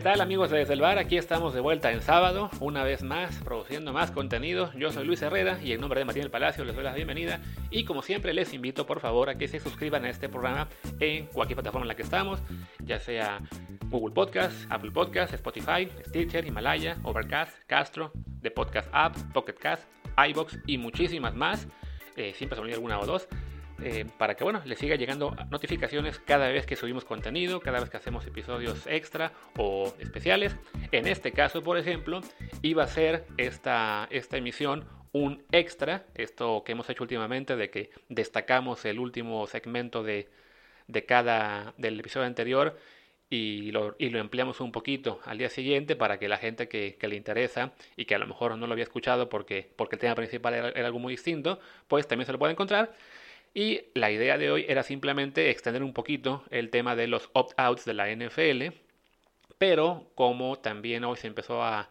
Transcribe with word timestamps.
¿Qué 0.00 0.04
tal 0.04 0.22
amigos 0.22 0.48
de 0.48 0.56
Desde 0.56 0.72
el 0.72 0.80
Bar? 0.80 0.96
Aquí 0.96 1.18
estamos 1.18 1.52
de 1.52 1.60
vuelta 1.60 1.92
en 1.92 2.00
sábado, 2.00 2.48
una 2.58 2.84
vez 2.84 3.02
más, 3.02 3.36
produciendo 3.44 3.92
más 3.92 4.10
contenido. 4.10 4.72
Yo 4.72 4.90
soy 4.92 5.04
Luis 5.04 5.20
Herrera 5.20 5.58
y 5.62 5.72
en 5.72 5.80
nombre 5.82 5.98
de 5.98 6.06
Martín 6.06 6.22
del 6.22 6.30
Palacio 6.30 6.64
les 6.64 6.74
doy 6.74 6.84
la 6.84 6.94
bienvenida 6.94 7.42
y 7.70 7.84
como 7.84 8.00
siempre 8.00 8.32
les 8.32 8.54
invito 8.54 8.86
por 8.86 9.00
favor 9.00 9.28
a 9.28 9.34
que 9.34 9.46
se 9.46 9.60
suscriban 9.60 10.06
a 10.06 10.08
este 10.08 10.30
programa 10.30 10.68
en 11.00 11.26
cualquier 11.26 11.56
plataforma 11.56 11.84
en 11.84 11.88
la 11.88 11.96
que 11.96 12.02
estamos, 12.02 12.40
ya 12.82 12.98
sea 12.98 13.40
Google 13.90 14.14
Podcast, 14.14 14.54
Apple 14.70 14.90
Podcast, 14.90 15.34
Spotify, 15.34 15.86
Stitcher, 16.06 16.46
Himalaya, 16.46 16.96
Overcast, 17.02 17.52
Castro, 17.66 18.10
The 18.40 18.52
Podcast 18.52 18.88
App, 18.92 19.18
Pocket 19.34 19.56
Cast, 19.60 19.82
iBox 20.16 20.60
y 20.66 20.78
muchísimas 20.78 21.34
más. 21.34 21.68
Eh, 22.16 22.32
siempre 22.34 22.58
se 22.58 22.72
alguna 22.72 22.98
o 23.00 23.04
dos. 23.04 23.28
Eh, 23.82 24.04
para 24.18 24.34
que 24.34 24.44
bueno, 24.44 24.60
les 24.64 24.78
siga 24.78 24.96
llegando 24.96 25.34
notificaciones 25.50 26.18
cada 26.18 26.48
vez 26.48 26.66
que 26.66 26.76
subimos 26.76 27.04
contenido, 27.04 27.60
cada 27.60 27.80
vez 27.80 27.88
que 27.88 27.96
hacemos 27.96 28.26
episodios 28.26 28.86
extra 28.86 29.32
o 29.56 29.94
especiales. 29.98 30.56
En 30.92 31.06
este 31.06 31.32
caso, 31.32 31.62
por 31.62 31.78
ejemplo, 31.78 32.20
iba 32.62 32.84
a 32.84 32.86
ser 32.86 33.26
esta, 33.38 34.06
esta 34.10 34.36
emisión 34.36 34.86
un 35.12 35.42
extra, 35.50 36.04
esto 36.14 36.62
que 36.64 36.72
hemos 36.72 36.88
hecho 36.90 37.02
últimamente 37.02 37.56
de 37.56 37.70
que 37.70 37.90
destacamos 38.08 38.84
el 38.84 38.98
último 38.98 39.46
segmento 39.46 40.02
de, 40.02 40.28
de 40.86 41.04
cada 41.04 41.74
del 41.78 41.98
episodio 41.98 42.26
anterior 42.26 42.76
y 43.30 43.70
lo, 43.70 43.94
y 43.98 44.10
lo, 44.10 44.18
empleamos 44.18 44.60
un 44.60 44.72
poquito 44.72 45.20
al 45.24 45.38
día 45.38 45.48
siguiente 45.48 45.94
para 45.96 46.18
que 46.18 46.28
la 46.28 46.36
gente 46.36 46.68
que, 46.68 46.96
le 47.00 47.16
interesa 47.16 47.72
y 47.96 48.04
que 48.04 48.16
a 48.16 48.18
lo 48.18 48.26
mejor 48.26 48.58
no 48.58 48.66
lo 48.66 48.72
había 48.72 48.82
escuchado 48.82 49.28
porque, 49.28 49.70
porque 49.76 49.96
el 49.96 50.00
tema 50.00 50.16
principal 50.16 50.54
era, 50.54 50.68
era 50.70 50.86
algo 50.86 50.98
muy 50.98 51.12
distinto, 51.12 51.60
pues 51.86 52.08
también 52.08 52.26
se 52.26 52.32
lo 52.32 52.38
puede 52.38 52.52
encontrar. 52.52 52.92
Y 53.52 53.82
la 53.94 54.10
idea 54.10 54.38
de 54.38 54.50
hoy 54.50 54.64
era 54.68 54.82
simplemente 54.82 55.50
extender 55.50 55.82
un 55.82 55.92
poquito 55.92 56.44
el 56.50 56.70
tema 56.70 56.94
de 56.94 57.08
los 57.08 57.30
opt-outs 57.32 57.84
de 57.84 57.94
la 57.94 58.08
NFL, 58.08 58.76
pero 59.58 60.06
como 60.14 60.58
también 60.58 61.04
hoy 61.04 61.16
se 61.16 61.26
empezó 61.26 61.62
a 61.62 61.90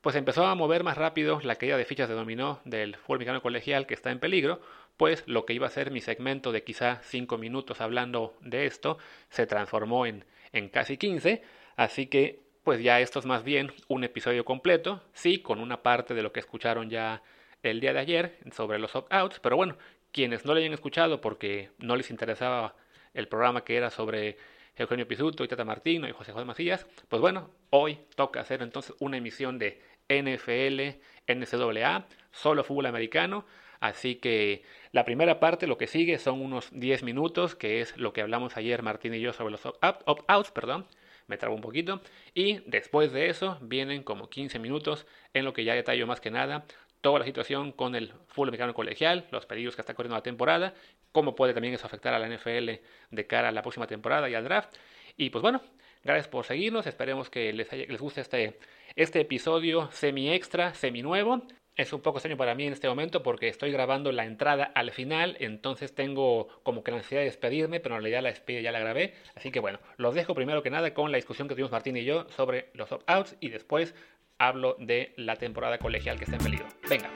pues 0.00 0.16
empezó 0.16 0.44
a 0.46 0.54
mover 0.56 0.82
más 0.82 0.98
rápido 0.98 1.40
la 1.42 1.54
caída 1.54 1.76
de 1.76 1.84
fichas 1.84 2.08
de 2.08 2.16
dominó 2.16 2.60
del 2.64 2.96
fútbol 2.96 3.18
mexicano 3.18 3.40
colegial 3.40 3.86
que 3.86 3.94
está 3.94 4.10
en 4.10 4.18
peligro, 4.18 4.60
pues 4.96 5.22
lo 5.26 5.46
que 5.46 5.54
iba 5.54 5.68
a 5.68 5.70
ser 5.70 5.92
mi 5.92 6.00
segmento 6.00 6.50
de 6.50 6.64
quizá 6.64 7.00
5 7.04 7.38
minutos 7.38 7.80
hablando 7.80 8.36
de 8.40 8.66
esto 8.66 8.98
se 9.30 9.46
transformó 9.46 10.04
en, 10.06 10.24
en 10.52 10.68
casi 10.68 10.96
15, 10.96 11.42
así 11.76 12.06
que 12.08 12.40
pues 12.64 12.82
ya 12.82 13.00
esto 13.00 13.20
es 13.20 13.26
más 13.26 13.44
bien 13.44 13.72
un 13.88 14.02
episodio 14.04 14.44
completo, 14.44 15.02
sí, 15.12 15.38
con 15.38 15.60
una 15.60 15.82
parte 15.82 16.14
de 16.14 16.22
lo 16.22 16.32
que 16.32 16.40
escucharon 16.40 16.90
ya 16.90 17.22
el 17.62 17.80
día 17.80 17.92
de 17.92 18.00
ayer 18.00 18.38
sobre 18.52 18.80
los 18.80 18.96
opt-outs, 18.96 19.38
pero 19.40 19.56
bueno, 19.56 19.76
quienes 20.12 20.44
no 20.44 20.54
le 20.54 20.60
hayan 20.60 20.74
escuchado 20.74 21.20
porque 21.20 21.70
no 21.78 21.96
les 21.96 22.10
interesaba 22.10 22.76
el 23.14 23.28
programa 23.28 23.64
que 23.64 23.76
era 23.76 23.90
sobre 23.90 24.36
Eugenio 24.76 25.06
Pisuto 25.06 25.44
y 25.44 25.48
Tata 25.48 25.64
Martino 25.64 26.08
y 26.08 26.12
José 26.12 26.32
José 26.32 26.44
Macías, 26.44 26.86
pues 27.08 27.20
bueno, 27.20 27.50
hoy 27.70 27.98
toca 28.14 28.40
hacer 28.40 28.62
entonces 28.62 28.94
una 29.00 29.16
emisión 29.16 29.58
de 29.58 29.82
NFL, 30.08 31.00
NCAA, 31.26 32.06
solo 32.30 32.64
fútbol 32.64 32.86
americano. 32.86 33.44
Así 33.80 34.14
que 34.14 34.62
la 34.92 35.04
primera 35.04 35.40
parte, 35.40 35.66
lo 35.66 35.76
que 35.76 35.88
sigue, 35.88 36.18
son 36.18 36.40
unos 36.40 36.68
10 36.72 37.02
minutos, 37.02 37.56
que 37.56 37.80
es 37.80 37.96
lo 37.96 38.12
que 38.12 38.22
hablamos 38.22 38.56
ayer 38.56 38.82
Martín 38.82 39.12
y 39.14 39.20
yo 39.20 39.32
sobre 39.32 39.50
los 39.52 39.66
opt-outs, 39.66 40.52
perdón, 40.52 40.86
me 41.26 41.36
trabo 41.36 41.56
un 41.56 41.60
poquito. 41.60 42.00
Y 42.32 42.60
después 42.66 43.12
de 43.12 43.28
eso 43.28 43.58
vienen 43.60 44.04
como 44.04 44.30
15 44.30 44.58
minutos 44.60 45.06
en 45.34 45.44
lo 45.44 45.52
que 45.52 45.64
ya 45.64 45.74
detallo 45.74 46.06
más 46.06 46.20
que 46.20 46.30
nada 46.30 46.64
toda 47.02 47.18
la 47.18 47.26
situación 47.26 47.72
con 47.72 47.94
el 47.94 48.12
fútbol 48.28 48.48
americano 48.48 48.72
colegial, 48.72 49.26
los 49.30 49.44
peligros 49.44 49.74
que 49.74 49.82
está 49.82 49.92
corriendo 49.92 50.16
la 50.16 50.22
temporada, 50.22 50.72
cómo 51.10 51.34
puede 51.34 51.52
también 51.52 51.74
eso 51.74 51.84
afectar 51.84 52.14
a 52.14 52.18
la 52.18 52.28
NFL 52.28 52.70
de 53.10 53.26
cara 53.26 53.48
a 53.48 53.52
la 53.52 53.60
próxima 53.60 53.86
temporada 53.86 54.30
y 54.30 54.34
al 54.34 54.44
draft. 54.44 54.74
Y 55.16 55.30
pues 55.30 55.42
bueno, 55.42 55.60
gracias 56.04 56.28
por 56.28 56.46
seguirnos, 56.46 56.86
esperemos 56.86 57.28
que 57.28 57.52
les, 57.52 57.70
les 57.72 58.00
guste 58.00 58.22
este, 58.22 58.58
este 58.96 59.20
episodio 59.20 59.90
semi 59.92 60.32
extra, 60.32 60.72
semi 60.74 61.02
nuevo. 61.02 61.42
Es 61.74 61.94
un 61.94 62.02
poco 62.02 62.18
extraño 62.18 62.36
para 62.36 62.54
mí 62.54 62.66
en 62.66 62.74
este 62.74 62.86
momento 62.86 63.22
porque 63.22 63.48
estoy 63.48 63.72
grabando 63.72 64.12
la 64.12 64.26
entrada 64.26 64.64
al 64.74 64.90
final, 64.90 65.38
entonces 65.40 65.94
tengo 65.94 66.48
como 66.62 66.84
que 66.84 66.90
la 66.90 66.98
necesidad 66.98 67.22
de 67.22 67.26
despedirme, 67.26 67.80
pero 67.80 67.96
en 67.96 68.02
realidad 68.02 68.22
la 68.22 68.28
despedida 68.28 68.60
ya 68.60 68.72
la 68.72 68.78
grabé. 68.78 69.14
Así 69.34 69.50
que 69.50 69.58
bueno, 69.58 69.80
los 69.96 70.14
dejo 70.14 70.34
primero 70.34 70.62
que 70.62 70.68
nada 70.68 70.92
con 70.92 71.10
la 71.10 71.16
discusión 71.16 71.48
que 71.48 71.54
tuvimos 71.54 71.72
Martín 71.72 71.96
y 71.96 72.04
yo 72.04 72.28
sobre 72.28 72.68
los 72.74 72.92
opt-outs 72.92 73.36
y 73.40 73.48
después 73.48 73.94
hablo 74.42 74.74
de 74.78 75.12
la 75.16 75.36
temporada 75.36 75.78
colegial 75.78 76.18
que 76.18 76.24
está 76.24 76.36
en 76.36 76.42
peligro. 76.42 76.66
Venga. 76.90 77.10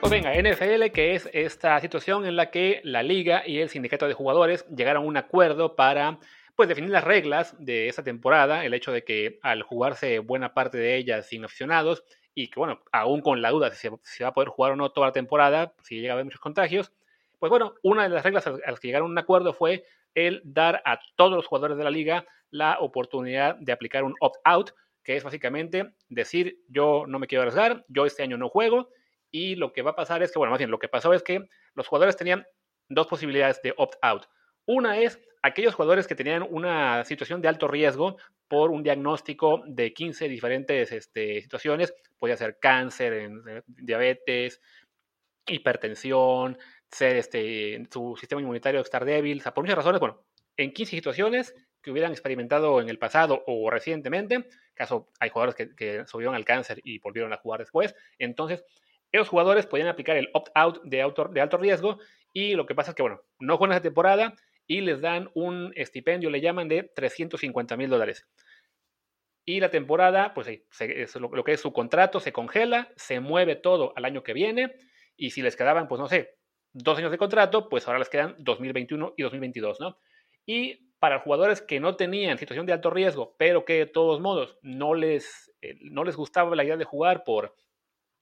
Pues 0.00 0.10
venga, 0.10 0.32
NFL, 0.34 0.92
que 0.92 1.14
es 1.14 1.28
esta 1.32 1.80
situación 1.80 2.26
en 2.26 2.36
la 2.36 2.50
que 2.50 2.80
la 2.84 3.02
liga 3.02 3.42
y 3.46 3.58
el 3.58 3.70
sindicato 3.70 4.06
de 4.06 4.14
jugadores 4.14 4.66
llegaron 4.68 5.02
a 5.02 5.06
un 5.06 5.16
acuerdo 5.16 5.74
para 5.74 6.18
pues, 6.54 6.68
definir 6.68 6.90
las 6.90 7.02
reglas 7.02 7.56
de 7.58 7.88
esta 7.88 8.04
temporada, 8.04 8.64
el 8.64 8.74
hecho 8.74 8.92
de 8.92 9.02
que 9.02 9.40
al 9.42 9.62
jugarse 9.62 10.20
buena 10.20 10.54
parte 10.54 10.78
de 10.78 10.96
ellas 10.96 11.26
sin 11.26 11.44
aficionados 11.44 12.04
y 12.34 12.48
que, 12.50 12.60
bueno, 12.60 12.82
aún 12.92 13.20
con 13.20 13.42
la 13.42 13.50
duda 13.50 13.70
si 13.70 13.88
se, 14.02 14.24
va 14.24 14.30
a 14.30 14.34
poder 14.34 14.48
jugar 14.48 14.72
o 14.72 14.76
no 14.76 14.90
toda 14.90 15.08
la 15.08 15.12
temporada, 15.12 15.72
si 15.82 16.00
llega 16.00 16.12
a 16.12 16.14
haber 16.14 16.26
muchos 16.26 16.40
contagios, 16.40 16.92
pues 17.40 17.50
bueno, 17.50 17.74
una 17.82 18.04
de 18.04 18.10
las 18.10 18.22
reglas 18.22 18.46
a 18.46 18.52
las 18.52 18.78
que 18.78 18.88
llegaron 18.88 19.08
a 19.08 19.12
un 19.12 19.18
acuerdo 19.18 19.54
fue 19.54 19.84
el 20.14 20.40
dar 20.44 20.82
a 20.84 21.00
todos 21.16 21.32
los 21.32 21.46
jugadores 21.46 21.76
de 21.76 21.84
la 21.84 21.90
liga 21.90 22.26
la 22.50 22.78
oportunidad 22.80 23.56
de 23.56 23.72
aplicar 23.72 24.04
un 24.04 24.14
opt-out, 24.20 24.70
que 25.02 25.16
es 25.16 25.24
básicamente 25.24 25.94
decir, 26.08 26.58
yo 26.68 27.04
no 27.06 27.18
me 27.18 27.26
quiero 27.26 27.42
arriesgar, 27.42 27.84
yo 27.88 28.06
este 28.06 28.22
año 28.22 28.38
no 28.38 28.48
juego, 28.48 28.88
y 29.30 29.56
lo 29.56 29.72
que 29.72 29.82
va 29.82 29.90
a 29.90 29.96
pasar 29.96 30.22
es 30.22 30.30
que, 30.30 30.38
bueno, 30.38 30.52
más 30.52 30.58
bien, 30.58 30.70
lo 30.70 30.78
que 30.78 30.88
pasó 30.88 31.12
es 31.12 31.22
que 31.22 31.48
los 31.74 31.88
jugadores 31.88 32.16
tenían 32.16 32.46
dos 32.88 33.08
posibilidades 33.08 33.60
de 33.62 33.74
opt-out. 33.76 34.26
Una 34.66 34.98
es 34.98 35.20
aquellos 35.42 35.74
jugadores 35.74 36.06
que 36.06 36.14
tenían 36.14 36.46
una 36.48 37.04
situación 37.04 37.42
de 37.42 37.48
alto 37.48 37.68
riesgo 37.68 38.16
por 38.48 38.70
un 38.70 38.82
diagnóstico 38.82 39.62
de 39.66 39.92
15 39.92 40.28
diferentes 40.28 40.92
este, 40.92 41.42
situaciones, 41.42 41.92
podía 42.18 42.36
ser 42.36 42.58
cáncer, 42.60 43.30
diabetes, 43.66 44.60
hipertensión, 45.46 46.56
ser 46.94 47.16
este, 47.16 47.86
su 47.90 48.16
sistema 48.16 48.40
inmunitario 48.40 48.80
estar 48.80 49.04
débil, 49.04 49.40
o 49.40 49.42
sea, 49.42 49.52
por 49.52 49.64
muchas 49.64 49.76
razones, 49.76 50.00
bueno, 50.00 50.24
en 50.56 50.72
15 50.72 50.90
situaciones 50.90 51.54
que 51.82 51.90
hubieran 51.90 52.12
experimentado 52.12 52.80
en 52.80 52.88
el 52.88 52.98
pasado 52.98 53.42
o 53.46 53.68
recientemente, 53.68 54.46
caso 54.74 55.10
hay 55.18 55.30
jugadores 55.30 55.56
que, 55.56 55.74
que 55.74 56.06
subieron 56.06 56.36
al 56.36 56.44
cáncer 56.44 56.80
y 56.84 57.00
volvieron 57.00 57.32
a 57.32 57.38
jugar 57.38 57.60
después, 57.60 57.94
entonces 58.18 58.64
esos 59.10 59.28
jugadores 59.28 59.66
podían 59.66 59.88
aplicar 59.88 60.16
el 60.16 60.30
opt-out 60.34 60.82
de, 60.84 60.98
de 61.32 61.40
alto 61.40 61.56
riesgo 61.56 61.98
y 62.32 62.54
lo 62.54 62.64
que 62.64 62.76
pasa 62.76 62.92
es 62.92 62.94
que, 62.94 63.02
bueno, 63.02 63.22
no 63.40 63.56
juegan 63.56 63.74
esa 63.74 63.82
temporada 63.82 64.34
y 64.66 64.80
les 64.80 65.00
dan 65.00 65.30
un 65.34 65.72
estipendio, 65.74 66.30
le 66.30 66.40
llaman 66.40 66.68
de 66.68 66.90
350 66.94 67.76
mil 67.76 67.90
dólares. 67.90 68.26
Y 69.44 69.60
la 69.60 69.70
temporada, 69.70 70.32
pues 70.32 70.48
es 70.48 71.16
lo, 71.16 71.28
lo 71.28 71.44
que 71.44 71.52
es 71.52 71.60
su 71.60 71.72
contrato, 71.72 72.18
se 72.18 72.32
congela, 72.32 72.92
se 72.96 73.20
mueve 73.20 73.56
todo 73.56 73.92
al 73.96 74.04
año 74.04 74.22
que 74.22 74.32
viene 74.32 74.74
y 75.16 75.30
si 75.30 75.42
les 75.42 75.56
quedaban, 75.56 75.86
pues 75.86 76.00
no 76.00 76.08
sé, 76.08 76.38
dos 76.74 76.98
años 76.98 77.10
de 77.10 77.18
contrato, 77.18 77.68
pues 77.68 77.86
ahora 77.86 78.00
les 78.00 78.10
quedan 78.10 78.34
2021 78.38 79.14
y 79.16 79.22
2022, 79.22 79.80
¿no? 79.80 79.98
Y 80.44 80.90
para 80.98 81.20
jugadores 81.20 81.62
que 81.62 81.80
no 81.80 81.96
tenían 81.96 82.38
situación 82.38 82.66
de 82.66 82.72
alto 82.72 82.90
riesgo, 82.90 83.34
pero 83.38 83.64
que 83.64 83.74
de 83.74 83.86
todos 83.86 84.20
modos 84.20 84.58
no 84.62 84.94
les, 84.94 85.52
eh, 85.62 85.76
no 85.80 86.04
les 86.04 86.16
gustaba 86.16 86.54
la 86.56 86.64
idea 86.64 86.76
de 86.76 86.84
jugar 86.84 87.24
por, 87.24 87.54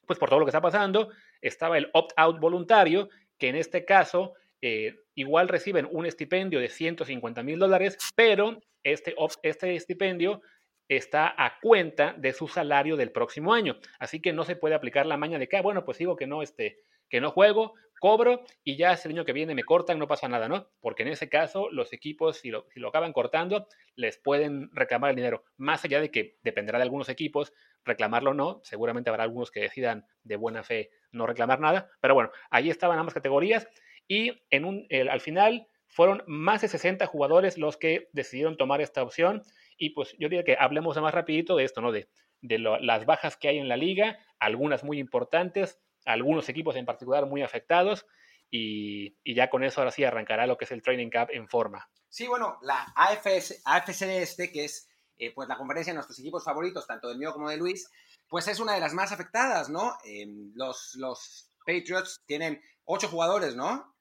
pues 0.06 0.19
por 0.19 0.28
todo 0.28 0.40
lo 0.40 0.44
que 0.44 0.50
está 0.50 0.60
pasando, 0.60 1.10
estaba 1.40 1.78
el 1.78 1.90
opt-out 1.93 2.38
voluntario, 2.38 3.08
que 3.38 3.49
en 3.49 3.56
este 3.56 3.84
caso 3.84 4.34
eh, 4.60 4.96
igual 5.14 5.48
reciben 5.48 5.88
un 5.90 6.06
estipendio 6.06 6.60
de 6.60 6.69
150 6.69 7.43
mil 7.43 7.58
dólares, 7.58 7.98
pero 8.14 8.60
este, 8.82 9.14
este 9.43 9.75
estipendio 9.75 10.43
está 10.88 11.34
a 11.37 11.58
cuenta 11.60 12.14
de 12.19 12.32
su 12.32 12.48
salario 12.48 12.96
del 12.96 13.12
próximo 13.12 13.55
año. 13.55 13.78
Así 13.98 14.20
que 14.20 14.32
no 14.32 14.44
se 14.44 14.56
puede 14.56 14.75
aplicar 14.75 15.06
la 15.06 15.16
maña 15.16 15.38
de 15.38 15.48
que, 15.48 15.56
ah, 15.56 15.62
bueno, 15.62 15.84
pues 15.84 15.98
digo 15.98 16.16
que 16.16 16.26
no, 16.26 16.43
este, 16.43 16.81
que 17.12 17.20
no 17.20 17.31
juego, 17.31 17.75
cobro 18.00 18.43
y 18.64 18.76
ya 18.76 18.94
ese 18.94 19.11
año 19.11 19.26
que 19.26 19.35
viene 19.35 19.55
me 19.55 19.64
cortan, 19.64 19.99
no 19.99 20.09
pasa 20.09 20.29
nada, 20.29 20.49
¿no? 20.49 20.70
Porque 20.81 21.03
en 21.03 21.11
ese 21.11 21.29
caso 21.29 21.69
los 21.70 21.93
equipos, 21.93 22.38
si 22.38 22.50
lo, 22.50 22.67
si 22.73 22.81
lo 22.81 22.88
acaban 22.88 23.12
cortando, 23.12 23.69
les 23.97 24.17
pueden 24.17 24.70
reclamar 24.73 25.11
el 25.11 25.17
dinero. 25.17 25.44
Más 25.59 25.85
allá 25.85 26.00
de 26.00 26.11
que 26.11 26.38
dependerá 26.43 26.79
de 26.79 26.85
algunos 26.85 27.11
equipos 27.11 27.53
reclamarlo 27.85 28.31
o 28.31 28.35
no, 28.35 28.61
seguramente 28.64 29.11
habrá 29.11 29.25
algunos 29.25 29.50
que 29.50 29.61
decidan 29.61 30.06
de 30.25 30.37
buena 30.37 30.62
fe 30.62 30.91
no 31.11 31.26
reclamar 31.26 31.61
nada, 31.61 31.91
pero 32.00 32.14
bueno, 32.14 32.31
ahí 32.50 32.70
estaban 32.70 32.99
ambas 32.99 33.12
categorías 33.12 33.69
y 34.08 34.43
en 34.49 34.65
un, 34.65 34.87
al 35.11 35.20
final 35.20 35.67
fueron 35.87 36.25
más 36.26 36.62
de 36.62 36.69
60 36.69 37.05
jugadores 37.05 37.58
los 37.58 37.76
que 37.76 38.08
decidieron 38.15 38.56
tomar 38.56 38.81
esta 38.81 39.03
opción 39.03 39.43
y 39.76 39.91
pues 39.91 40.12
yo 40.19 40.31
diría 40.31 40.44
que 40.44 40.56
hablemos 40.58 40.97
más 40.97 41.12
rapidito 41.12 41.56
de 41.56 41.65
esto, 41.65 41.82
¿no? 41.82 41.93
De, 41.93 42.08
de 42.41 42.58
las 42.58 43.05
bajas 43.05 43.37
que 43.37 43.49
hay 43.49 43.58
en 43.58 43.69
la 43.69 43.76
liga, 43.76 44.19
algunas 44.38 44.82
muy 44.82 44.99
importantes, 44.99 45.79
algunos 46.04 46.49
equipos 46.49 46.76
en 46.76 46.87
particular 46.87 47.26
muy 47.26 47.43
afectados. 47.43 48.06
Y, 48.50 49.16
ya 49.25 49.49
con 49.49 49.64
eso 49.64 49.81
ahora 49.81 49.90
sí 49.90 50.04
arrancará 50.04 50.46
lo 50.46 50.58
que 50.58 50.66
es 50.66 50.72
el 50.72 50.82
Training 50.82 51.10
Cup 51.10 51.28
en 51.31 51.49
forma. 51.49 51.88
Sí, 52.08 52.26
bueno, 52.26 52.58
la 52.60 52.93
AFS, 52.94 53.62
AFC 53.64 54.02
este, 54.02 54.52
que 54.52 54.66
es 54.66 54.88
eh, 55.16 55.32
pues 55.34 55.49
la 55.49 55.56
conferencia 55.56 55.93
de 55.93 55.94
nuestros 55.94 56.19
equipos 56.19 56.44
favoritos, 56.44 56.87
tanto 56.87 57.08
del 57.08 57.16
mío 57.16 57.32
como 57.32 57.49
de 57.49 57.56
Luis, 57.56 57.88
pues 58.28 58.49
es 58.49 58.60
una 58.60 58.75
de 58.75 58.81
las 58.81 58.93
más 58.93 59.10
afectadas, 59.10 59.70
¿no? 59.70 59.96
Em, 60.04 60.52
los, 60.54 60.94
los 60.96 61.50
Patriots 61.64 62.22
tienen 62.26 62.62
ocho 62.84 63.08
jugadores, 63.08 63.55
¿no? 63.56 63.94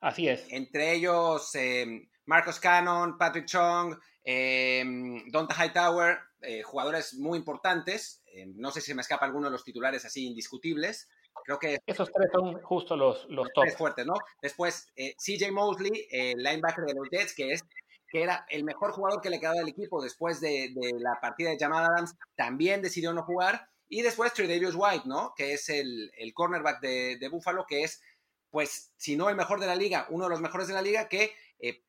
Así 0.00 0.28
es. 0.28 0.44
Entre 0.50 0.92
ellos 0.92 1.54
eh, 1.54 2.08
Marcos 2.26 2.58
Cannon, 2.58 3.16
Patrick 3.16 3.46
Chong, 3.46 3.96
eh, 4.24 4.84
Donta 5.28 5.54
Hightower, 5.54 6.18
eh, 6.40 6.62
jugadores 6.62 7.14
muy 7.14 7.38
importantes. 7.38 8.22
No 8.56 8.70
sé 8.70 8.80
si 8.80 8.94
me 8.94 9.02
escapa 9.02 9.26
alguno 9.26 9.46
de 9.46 9.52
los 9.52 9.64
titulares 9.64 10.04
así 10.04 10.26
indiscutibles. 10.26 11.08
Creo 11.44 11.58
que 11.58 11.78
esos 11.86 12.10
tres 12.12 12.30
son 12.32 12.60
justo 12.62 12.96
los, 12.96 13.26
los 13.28 13.48
top. 13.52 13.68
fuertes, 13.76 14.06
¿no? 14.06 14.14
Después, 14.40 14.92
CJ 14.94 15.50
Mosley, 15.50 16.06
el 16.10 16.38
linebacker 16.38 16.84
de 16.84 16.94
los 16.94 17.08
Jets, 17.10 17.34
que 17.34 17.52
es 17.52 17.64
que 18.12 18.22
era 18.22 18.44
el 18.50 18.62
mejor 18.62 18.92
jugador 18.92 19.22
que 19.22 19.30
le 19.30 19.40
quedaba 19.40 19.60
al 19.60 19.68
equipo 19.68 20.02
después 20.02 20.38
de, 20.40 20.70
la 20.98 21.18
partida 21.20 21.48
de 21.48 21.58
Jamal 21.58 21.86
Adams, 21.86 22.14
también 22.36 22.82
decidió 22.82 23.12
no 23.14 23.22
jugar. 23.22 23.68
Y 23.88 24.02
después 24.02 24.34
Tredavious 24.34 24.74
White, 24.76 25.04
¿no? 25.06 25.32
Que 25.34 25.54
es 25.54 25.70
el, 25.70 26.12
el 26.18 26.34
cornerback 26.34 26.80
de, 26.82 27.16
de, 27.18 27.28
Buffalo, 27.28 27.64
que 27.66 27.84
es, 27.84 28.02
pues, 28.50 28.92
si 28.98 29.16
no 29.16 29.30
el 29.30 29.36
mejor 29.36 29.60
de 29.60 29.66
la 29.66 29.74
liga, 29.74 30.06
uno 30.10 30.24
de 30.24 30.30
los 30.30 30.42
mejores 30.42 30.68
de 30.68 30.74
la 30.74 30.82
liga, 30.82 31.08
que 31.08 31.32
eh, 31.58 31.82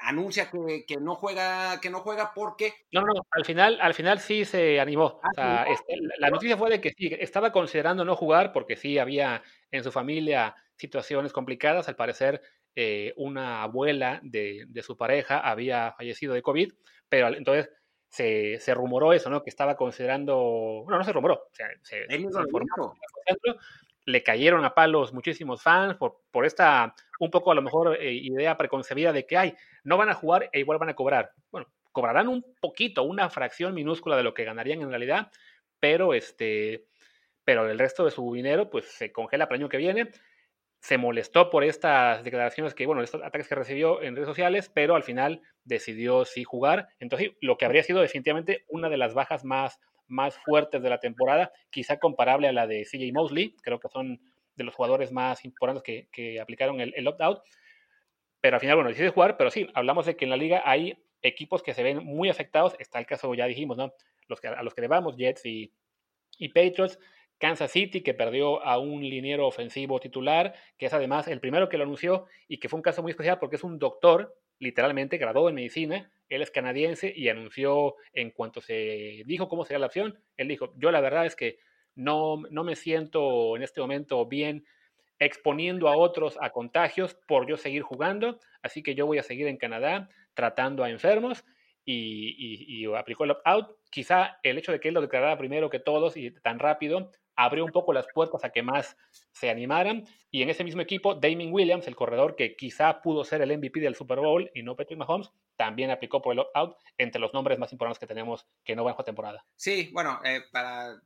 anuncia 0.00 0.50
que, 0.50 0.96
no 1.00 1.14
juega, 1.14 1.80
que 1.80 1.90
no 1.90 2.00
juega 2.00 2.32
porque. 2.34 2.72
No, 2.92 3.02
no, 3.02 3.12
al 3.30 3.44
final, 3.44 3.78
al 3.80 3.94
final 3.94 4.20
sí 4.20 4.44
se 4.44 4.80
animó. 4.80 5.20
Ah, 5.36 5.66
este, 5.68 5.96
la 6.18 6.30
noticia 6.30 6.56
fue 6.56 6.70
de 6.70 6.80
que 6.80 6.90
sí, 6.90 7.14
estaba 7.18 7.52
considerando 7.52 8.04
no 8.04 8.16
jugar 8.16 8.52
porque 8.52 8.76
sí 8.76 8.98
había 8.98 9.42
en 9.70 9.84
su 9.84 9.92
familia 9.92 10.54
situaciones 10.76 11.32
complicadas. 11.32 11.88
Al 11.88 11.96
parecer, 11.96 12.42
eh, 12.76 13.12
una 13.16 13.62
abuela 13.62 14.20
de, 14.22 14.66
su 14.82 14.96
pareja 14.96 15.38
había 15.38 15.92
fallecido 15.92 16.34
de 16.34 16.42
COVID, 16.42 16.72
pero 17.08 17.28
entonces 17.28 17.70
se, 18.08 18.58
se, 18.60 18.74
rumoró 18.74 19.12
eso, 19.12 19.30
¿no? 19.30 19.42
Que 19.42 19.50
estaba 19.50 19.76
considerando, 19.76 20.82
bueno, 20.84 20.98
no 20.98 21.04
se 21.04 21.12
rumoró, 21.12 21.48
se, 21.52 21.64
se, 21.82 22.06
le 24.06 24.22
cayeron 24.22 24.64
a 24.64 24.74
palos 24.74 25.12
muchísimos 25.12 25.62
fans 25.62 25.96
por, 25.96 26.20
por 26.30 26.44
esta, 26.44 26.94
un 27.20 27.30
poco 27.30 27.52
a 27.52 27.54
lo 27.54 27.62
mejor, 27.62 27.96
eh, 28.00 28.12
idea 28.12 28.56
preconcebida 28.56 29.12
de 29.12 29.26
que, 29.26 29.36
ay, 29.36 29.54
no 29.82 29.96
van 29.96 30.08
a 30.08 30.14
jugar 30.14 30.50
e 30.52 30.60
igual 30.60 30.78
van 30.78 30.90
a 30.90 30.94
cobrar. 30.94 31.32
Bueno, 31.50 31.68
cobrarán 31.92 32.28
un 32.28 32.44
poquito, 32.60 33.02
una 33.02 33.30
fracción 33.30 33.74
minúscula 33.74 34.16
de 34.16 34.22
lo 34.22 34.34
que 34.34 34.44
ganarían 34.44 34.82
en 34.82 34.90
realidad, 34.90 35.30
pero 35.80 36.14
este, 36.14 36.86
pero 37.44 37.68
el 37.68 37.78
resto 37.78 38.04
de 38.04 38.10
su 38.10 38.32
dinero, 38.32 38.70
pues 38.70 38.86
se 38.86 39.12
congela 39.12 39.46
para 39.46 39.56
el 39.56 39.62
año 39.62 39.68
que 39.68 39.78
viene 39.78 40.10
se 40.84 40.98
molestó 40.98 41.48
por 41.48 41.64
estas 41.64 42.22
declaraciones 42.24 42.74
que, 42.74 42.84
bueno, 42.84 43.02
estos 43.02 43.22
ataques 43.22 43.48
que 43.48 43.54
recibió 43.54 44.02
en 44.02 44.14
redes 44.14 44.28
sociales, 44.28 44.68
pero 44.68 44.96
al 44.96 45.02
final 45.02 45.40
decidió 45.64 46.26
sí 46.26 46.44
jugar. 46.44 46.88
Entonces, 46.98 47.30
lo 47.40 47.56
que 47.56 47.64
habría 47.64 47.82
sido 47.82 48.02
definitivamente 48.02 48.66
una 48.68 48.90
de 48.90 48.98
las 48.98 49.14
bajas 49.14 49.46
más, 49.46 49.80
más 50.06 50.38
fuertes 50.38 50.82
de 50.82 50.90
la 50.90 51.00
temporada, 51.00 51.52
quizá 51.70 51.98
comparable 51.98 52.48
a 52.48 52.52
la 52.52 52.66
de 52.66 52.84
CJ 52.84 53.12
Mosley, 53.12 53.54
creo 53.62 53.80
que 53.80 53.88
son 53.88 54.20
de 54.56 54.64
los 54.64 54.74
jugadores 54.74 55.12
más 55.12 55.44
importantes 55.44 56.08
que, 56.10 56.40
aplicaron 56.40 56.80
el, 56.80 56.92
el 56.96 57.06
opt-out. 57.08 57.42
Pero 58.40 58.56
al 58.56 58.60
final, 58.60 58.76
bueno, 58.76 58.90
decidió 58.90 59.12
jugar, 59.12 59.36
pero 59.36 59.50
sí, 59.50 59.68
hablamos 59.74 60.06
de 60.06 60.16
que 60.16 60.24
en 60.24 60.30
la 60.30 60.36
liga 60.36 60.62
hay 60.64 60.98
equipos 61.22 61.62
que 61.62 61.74
se 61.74 61.82
ven 61.82 62.04
muy 62.04 62.28
afectados. 62.28 62.76
Está 62.78 62.98
el 62.98 63.06
caso, 63.06 63.34
ya 63.34 63.46
dijimos, 63.46 63.76
¿no? 63.76 63.84
A 63.84 64.62
los 64.62 64.74
que 64.74 64.80
le 64.80 64.88
vamos, 64.88 65.16
Jets 65.16 65.46
y, 65.46 65.72
y 66.38 66.48
Patriots. 66.48 66.98
Kansas 67.38 67.72
City, 67.72 68.02
que 68.02 68.14
perdió 68.14 68.64
a 68.64 68.78
un 68.78 69.02
liniero 69.02 69.46
ofensivo 69.46 70.00
titular, 70.00 70.54
que 70.78 70.86
es 70.86 70.92
además 70.94 71.28
el 71.28 71.40
primero 71.40 71.68
que 71.68 71.76
lo 71.76 71.84
anunció 71.84 72.26
y 72.48 72.58
que 72.58 72.68
fue 72.68 72.78
un 72.78 72.82
caso 72.82 73.02
muy 73.02 73.10
especial 73.10 73.38
porque 73.38 73.56
es 73.56 73.64
un 73.64 73.78
doctor, 73.78 74.36
literalmente, 74.58 75.18
graduado 75.18 75.48
en 75.48 75.56
medicina, 75.56 76.10
él 76.28 76.42
es 76.42 76.50
canadiense 76.50 77.12
y 77.14 77.28
anunció 77.28 77.96
en 78.12 78.30
cuanto 78.30 78.60
se 78.60 79.22
dijo 79.26 79.48
cómo 79.48 79.64
sería 79.64 79.78
la 79.78 79.86
opción, 79.86 80.18
él 80.36 80.48
dijo, 80.48 80.72
yo 80.76 80.90
la 80.90 81.00
verdad 81.00 81.26
es 81.26 81.36
que 81.36 81.58
no, 81.94 82.42
no 82.50 82.64
me 82.64 82.76
siento 82.76 83.56
en 83.56 83.62
este 83.62 83.80
momento 83.80 84.26
bien 84.26 84.64
exponiendo 85.18 85.88
a 85.88 85.96
otros 85.96 86.36
a 86.40 86.50
contagios 86.50 87.14
por 87.26 87.46
yo 87.46 87.56
seguir 87.56 87.82
jugando, 87.82 88.40
así 88.62 88.82
que 88.82 88.94
yo 88.94 89.06
voy 89.06 89.18
a 89.18 89.22
seguir 89.22 89.46
en 89.46 89.56
Canadá 89.56 90.08
tratando 90.34 90.82
a 90.82 90.90
enfermos 90.90 91.44
y, 91.84 92.82
y 92.82 92.92
aplicó 92.94 93.24
el 93.24 93.32
opt-out. 93.32 93.76
Quizá 93.90 94.38
el 94.42 94.58
hecho 94.58 94.72
de 94.72 94.80
que 94.80 94.88
él 94.88 94.94
lo 94.94 95.00
declarara 95.00 95.38
primero 95.38 95.70
que 95.70 95.78
todos 95.78 96.16
y 96.16 96.30
tan 96.30 96.58
rápido 96.58 97.12
abrió 97.36 97.64
un 97.64 97.72
poco 97.72 97.92
las 97.92 98.06
puertas 98.12 98.44
a 98.44 98.50
que 98.50 98.62
más 98.62 98.96
se 99.32 99.50
animaran. 99.50 100.04
Y 100.30 100.42
en 100.42 100.50
ese 100.50 100.64
mismo 100.64 100.82
equipo, 100.82 101.14
Damien 101.14 101.52
Williams, 101.52 101.86
el 101.86 101.96
corredor 101.96 102.36
que 102.36 102.56
quizá 102.56 103.00
pudo 103.00 103.24
ser 103.24 103.42
el 103.42 103.56
MVP 103.56 103.80
del 103.80 103.94
Super 103.94 104.18
Bowl 104.18 104.50
y 104.54 104.62
no 104.62 104.76
Patrick 104.76 104.98
Mahomes, 104.98 105.30
también 105.56 105.90
aplicó 105.90 106.20
por 106.20 106.32
el 106.32 106.40
opt-out 106.40 106.76
entre 106.98 107.20
los 107.20 107.32
nombres 107.32 107.58
más 107.58 107.72
importantes 107.72 107.98
que 107.98 108.06
tenemos 108.06 108.46
que 108.64 108.74
no 108.74 108.84
van 108.84 108.94
a 108.98 109.04
temporada. 109.04 109.44
Sí, 109.56 109.90
bueno, 109.92 110.20
eh, 110.24 110.42
para, 110.52 111.00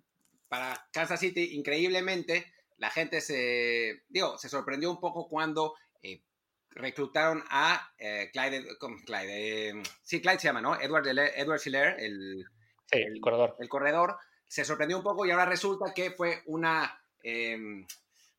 para 0.49 0.89
Kansas 0.93 1.21
City, 1.21 1.57
increíblemente, 1.57 2.53
la 2.79 2.91
gente 2.91 3.21
se, 3.21 4.03
digo, 4.09 4.39
se 4.39 4.49
sorprendió 4.49 4.91
un 4.91 5.01
poco 5.01 5.29
cuando 5.29 5.75
eh, 6.03 6.23
reclutaron 6.71 7.43
a 7.51 7.93
eh, 7.99 8.31
Clyde, 8.33 8.67
Clyde 9.05 9.83
sí, 10.03 10.21
Clyde 10.21 10.39
se 10.39 10.49
llama, 10.49 10.61
¿no? 10.61 10.81
Edward, 10.81 11.07
Edward 11.07 11.59
Schiller, 11.59 11.97
el, 11.99 12.45
el 12.91 13.21
corredor. 13.21 13.57
El 13.59 13.69
corredor 13.69 14.17
se 14.49 14.65
sorprendió 14.65 14.97
un 14.97 15.05
poco 15.05 15.27
y 15.27 15.31
ahora 15.31 15.45
resulta 15.45 15.93
que 15.95 16.11
fue 16.11 16.43
una, 16.47 17.01
em, 17.23 17.87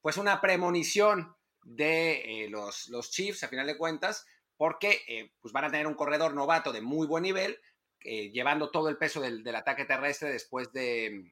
pues 0.02 0.18
una 0.18 0.42
premonición 0.42 1.36
de 1.64 2.44
eh, 2.46 2.50
los, 2.50 2.90
los, 2.90 3.12
Chiefs, 3.12 3.44
a 3.44 3.48
final 3.48 3.68
de 3.68 3.78
cuentas, 3.78 4.26
porque 4.58 5.04
eh, 5.08 5.32
pues 5.40 5.54
van 5.54 5.66
a 5.66 5.72
tener 5.72 5.88
un 5.88 5.94
corredor 5.94 6.34
novato 6.34 6.74
de 6.74 6.82
muy 6.82 7.06
buen 7.06 7.24
nivel, 7.24 7.60
eh, 8.02 8.32
llevando 8.32 8.72
todo 8.72 8.90
el 8.90 8.98
peso 8.98 9.22
del, 9.22 9.56
ataque 9.56 9.86
terrestre 9.86 10.32
después 10.32 10.72
de, 10.74 11.32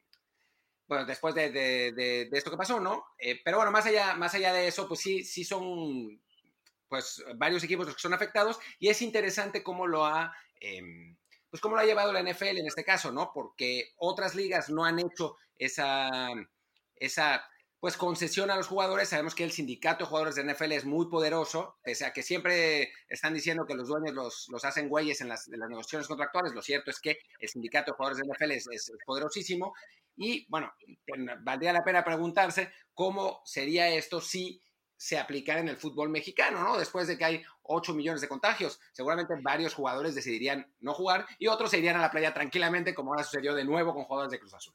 bueno, 0.87 1.05
después 1.05 1.33
de, 1.33 2.29
esto 2.31 2.51
que 2.51 2.57
pasó, 2.57 2.79
¿no? 2.79 3.05
pero 3.43 3.57
bueno, 3.57 3.71
más 3.71 3.85
allá, 3.85 4.15
más 4.15 4.33
allá 4.35 4.53
de 4.53 4.67
eso, 4.67 4.87
pues 4.87 4.99
sí, 4.99 5.23
sí 5.23 5.43
son 5.43 6.21
pues 6.87 7.23
varios 7.35 7.63
equipos 7.63 7.85
los 7.85 7.95
que 7.95 8.01
son 8.01 8.13
afectados 8.13 8.59
y 8.79 8.87
es 8.89 9.01
interesante 9.01 9.61
cómo 9.61 9.87
lo 9.87 10.05
ha 10.05 10.33
em, 10.61 11.17
pues 11.57 11.61
cómo 11.63 11.75
lo 11.75 11.81
ha 11.81 11.85
llevado 11.85 12.13
la 12.13 12.21
NFL 12.21 12.59
en 12.59 12.67
este 12.67 12.83
caso, 12.83 13.11
¿no? 13.11 13.31
Porque 13.33 13.95
otras 13.97 14.35
ligas 14.35 14.69
no 14.69 14.85
han 14.85 14.99
hecho 14.99 15.37
esa, 15.57 16.29
esa 16.97 17.43
pues 17.79 17.97
concesión 17.97 18.51
a 18.51 18.55
los 18.55 18.67
jugadores. 18.67 19.09
Sabemos 19.09 19.33
que 19.33 19.43
el 19.43 19.51
sindicato 19.51 20.03
de 20.03 20.09
jugadores 20.09 20.35
de 20.35 20.43
NFL 20.43 20.73
es 20.73 20.85
muy 20.85 21.09
poderoso, 21.09 21.79
pese 21.81 22.05
a 22.05 22.13
que 22.13 22.21
siempre 22.21 22.91
están 23.09 23.33
diciendo 23.33 23.65
que 23.65 23.73
los 23.73 23.87
dueños 23.87 24.13
los, 24.13 24.45
los 24.49 24.65
hacen 24.65 24.87
güeyes 24.87 25.19
en 25.21 25.29
las, 25.29 25.47
negociaciones 25.47 26.07
contractuales. 26.07 26.53
Lo 26.53 26.61
cierto 26.61 26.91
es 26.91 26.99
que 26.99 27.17
el 27.39 27.49
sindicato 27.49 27.91
de 27.91 27.97
jugadores 27.97 28.19
de 28.19 28.31
NFL 28.31 28.51
es, 28.51 28.67
es, 28.71 28.91
poderosísimo. 29.03 29.73
Y 30.15 30.45
bueno, 30.51 30.71
valdría 31.41 31.73
la 31.73 31.83
pena 31.83 32.03
preguntarse 32.03 32.71
cómo 32.93 33.41
sería 33.45 33.89
esto 33.89 34.21
si 34.21 34.61
se 34.97 35.17
aplicara 35.17 35.59
en 35.59 35.69
el 35.69 35.77
fútbol 35.77 36.09
mexicano, 36.09 36.61
¿no? 36.61 36.77
Después 36.77 37.07
de 37.07 37.17
que 37.17 37.25
hay 37.25 37.43
8 37.63 37.93
millones 37.93 38.21
de 38.21 38.27
contagios, 38.27 38.79
seguramente 38.91 39.35
varios 39.41 39.73
jugadores 39.73 40.15
decidirían 40.15 40.69
no 40.79 40.93
jugar 40.93 41.25
y 41.39 41.47
otros 41.47 41.71
se 41.71 41.77
irían 41.77 41.95
a 41.97 42.01
la 42.01 42.11
playa 42.11 42.33
tranquilamente, 42.33 42.93
como 42.93 43.11
ahora 43.11 43.23
sucedió 43.23 43.53
de 43.53 43.63
nuevo 43.63 43.93
con 43.93 44.03
jugadores 44.03 44.31
de 44.31 44.39
Cruz 44.39 44.53
Azul. 44.55 44.73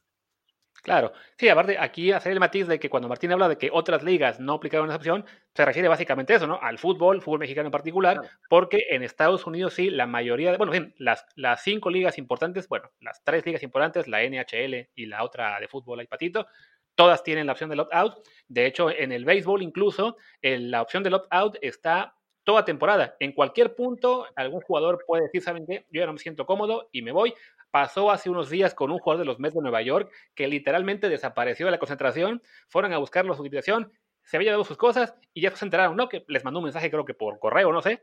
Claro, 0.83 1.13
sí, 1.37 1.47
aparte 1.47 1.77
aquí 1.79 2.11
hacer 2.11 2.33
el 2.33 2.41
matiz 2.41 2.67
de 2.67 2.77
que 2.77 2.89
cuando 2.89 3.07
Martín 3.07 3.31
habla 3.31 3.47
de 3.47 3.57
que 3.57 3.69
otras 3.71 4.03
ligas 4.03 4.41
no 4.41 4.55
aplicaron 4.55 4.89
esa 4.89 4.97
opción, 4.97 5.25
se 5.55 5.63
refiere 5.63 5.87
básicamente 5.87 6.33
a 6.33 6.35
eso, 6.35 6.45
¿no? 6.45 6.59
Al 6.61 6.77
fútbol, 6.77 7.21
fútbol 7.21 7.39
mexicano 7.39 7.67
en 7.67 7.71
particular, 7.71 8.19
porque 8.49 8.87
en 8.89 9.01
Estados 9.01 9.47
Unidos 9.47 9.75
sí, 9.75 9.89
la 9.89 10.07
mayoría 10.07 10.51
de, 10.51 10.57
bueno, 10.57 10.73
bien, 10.73 10.93
las, 10.97 11.25
las 11.35 11.63
cinco 11.63 11.89
ligas 11.89 12.17
importantes, 12.17 12.67
bueno, 12.67 12.91
las 12.99 13.23
tres 13.23 13.45
ligas 13.45 13.63
importantes, 13.63 14.09
la 14.09 14.23
NHL 14.23 14.89
y 14.93 15.05
la 15.05 15.23
otra 15.23 15.57
de 15.57 15.69
fútbol, 15.69 16.01
hay 16.01 16.07
patito, 16.07 16.47
todas 16.95 17.23
tienen 17.23 17.47
la 17.47 17.53
opción 17.53 17.69
del 17.69 17.79
opt-out. 17.81 18.15
De 18.47 18.65
hecho, 18.65 18.89
en 18.89 19.11
el 19.11 19.25
béisbol 19.25 19.61
incluso, 19.61 20.17
la 20.41 20.81
opción 20.81 21.03
del 21.03 21.15
opt-out 21.15 21.57
está 21.61 22.15
toda 22.43 22.65
temporada. 22.65 23.15
En 23.19 23.31
cualquier 23.31 23.75
punto, 23.75 24.27
algún 24.35 24.61
jugador 24.61 25.03
puede 25.07 25.23
decir, 25.23 25.41
¿saben 25.41 25.65
qué? 25.65 25.85
Yo 25.89 26.01
ya 26.01 26.05
no 26.05 26.13
me 26.13 26.19
siento 26.19 26.45
cómodo 26.45 26.89
y 26.91 27.01
me 27.01 27.11
voy. 27.11 27.33
Pasó 27.71 28.11
hace 28.11 28.29
unos 28.29 28.49
días 28.49 28.75
con 28.75 28.91
un 28.91 28.99
jugador 28.99 29.19
de 29.19 29.25
los 29.25 29.39
Mets 29.39 29.55
de 29.55 29.61
Nueva 29.61 29.81
York 29.81 30.11
que 30.35 30.47
literalmente 30.47 31.09
desapareció 31.09 31.65
de 31.65 31.71
la 31.71 31.79
concentración, 31.79 32.41
fueron 32.67 32.93
a 32.93 32.97
buscarlo 32.97 33.33
a 33.33 33.35
su 33.35 33.41
habitación, 33.41 33.91
se 34.23 34.37
había 34.37 34.51
dado 34.51 34.63
sus 34.63 34.77
cosas 34.77 35.15
y 35.33 35.41
ya 35.41 35.55
se 35.55 35.65
enteraron, 35.65 35.95
¿no? 35.95 36.07
Que 36.07 36.23
les 36.27 36.43
mandó 36.43 36.59
un 36.59 36.65
mensaje, 36.65 36.91
creo 36.91 37.05
que 37.05 37.13
por 37.13 37.39
correo, 37.39 37.71
no 37.71 37.81
sé. 37.81 38.01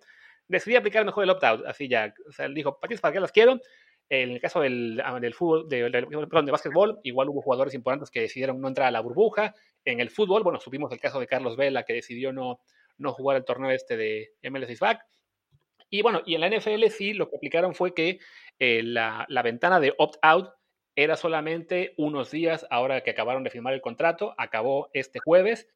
Decidí 0.49 0.75
aplicar 0.75 1.05
mejor 1.05 1.25
el 1.25 1.31
opt-out, 1.31 1.65
así 1.67 1.89
ya. 1.89 2.13
O 2.29 2.33
sea, 2.33 2.49
dijo, 2.49 2.81
¿para 2.81 3.13
qué 3.13 3.21
las 3.21 3.31
quiero? 3.31 3.61
En 4.13 4.31
el 4.31 4.41
caso 4.41 4.61
del, 4.61 5.01
ah, 5.05 5.21
del 5.21 5.35
fútbol, 5.35 5.69
de, 5.69 6.51
básquetbol, 6.51 6.99
igual 7.05 7.29
hubo 7.29 7.43
jugadores 7.43 7.75
importantes 7.75 8.11
que 8.11 8.21
decidieron 8.21 8.61
no 8.61 8.67
entrar 8.67 8.89
a 8.89 8.91
la 8.91 9.01
burbuja. 9.01 9.55
En 9.85 10.01
el 10.01 10.11
fútbol, 10.11 10.43
bueno, 10.43 10.59
supimos 10.59 10.91
el 10.91 10.99
caso 10.99 11.21
de 11.21 11.29
Carlos 11.29 11.57
Vela, 11.57 11.85
que 11.85 11.93
decidió 11.93 12.33
no, 12.33 12.61
no 12.99 13.13
jugar 13.13 13.37
el 13.37 13.45
torneo 13.45 13.71
este 13.71 13.97
de 13.97 14.33
MLS 14.51 14.81
Back. 14.81 15.07
Y 15.91 16.03
bueno, 16.03 16.23
y 16.27 16.35
en 16.35 16.41
la 16.41 16.51
NFL 16.51 16.87
sí 16.89 17.15
lo 17.15 17.31
que 17.31 17.37
aplicaron 17.37 17.73
fue 17.73 17.95
que 17.95 18.19
eh, 18.59 18.83
la, 18.83 19.27
la, 19.29 19.43
ventana 19.43 19.79
de 19.79 19.95
opt-out 19.97 20.51
era 20.97 21.17
solamente 21.17 21.95
unos 21.97 22.33
días 22.33 22.67
ahora 22.69 23.03
que 23.03 23.13
acabaron 23.13 23.45
de 23.45 23.51
firmar 23.51 23.75
el 23.75 23.81
contrato, 23.81 24.35
acabó 24.39 24.91
este 24.93 25.21
jueves 25.21 25.69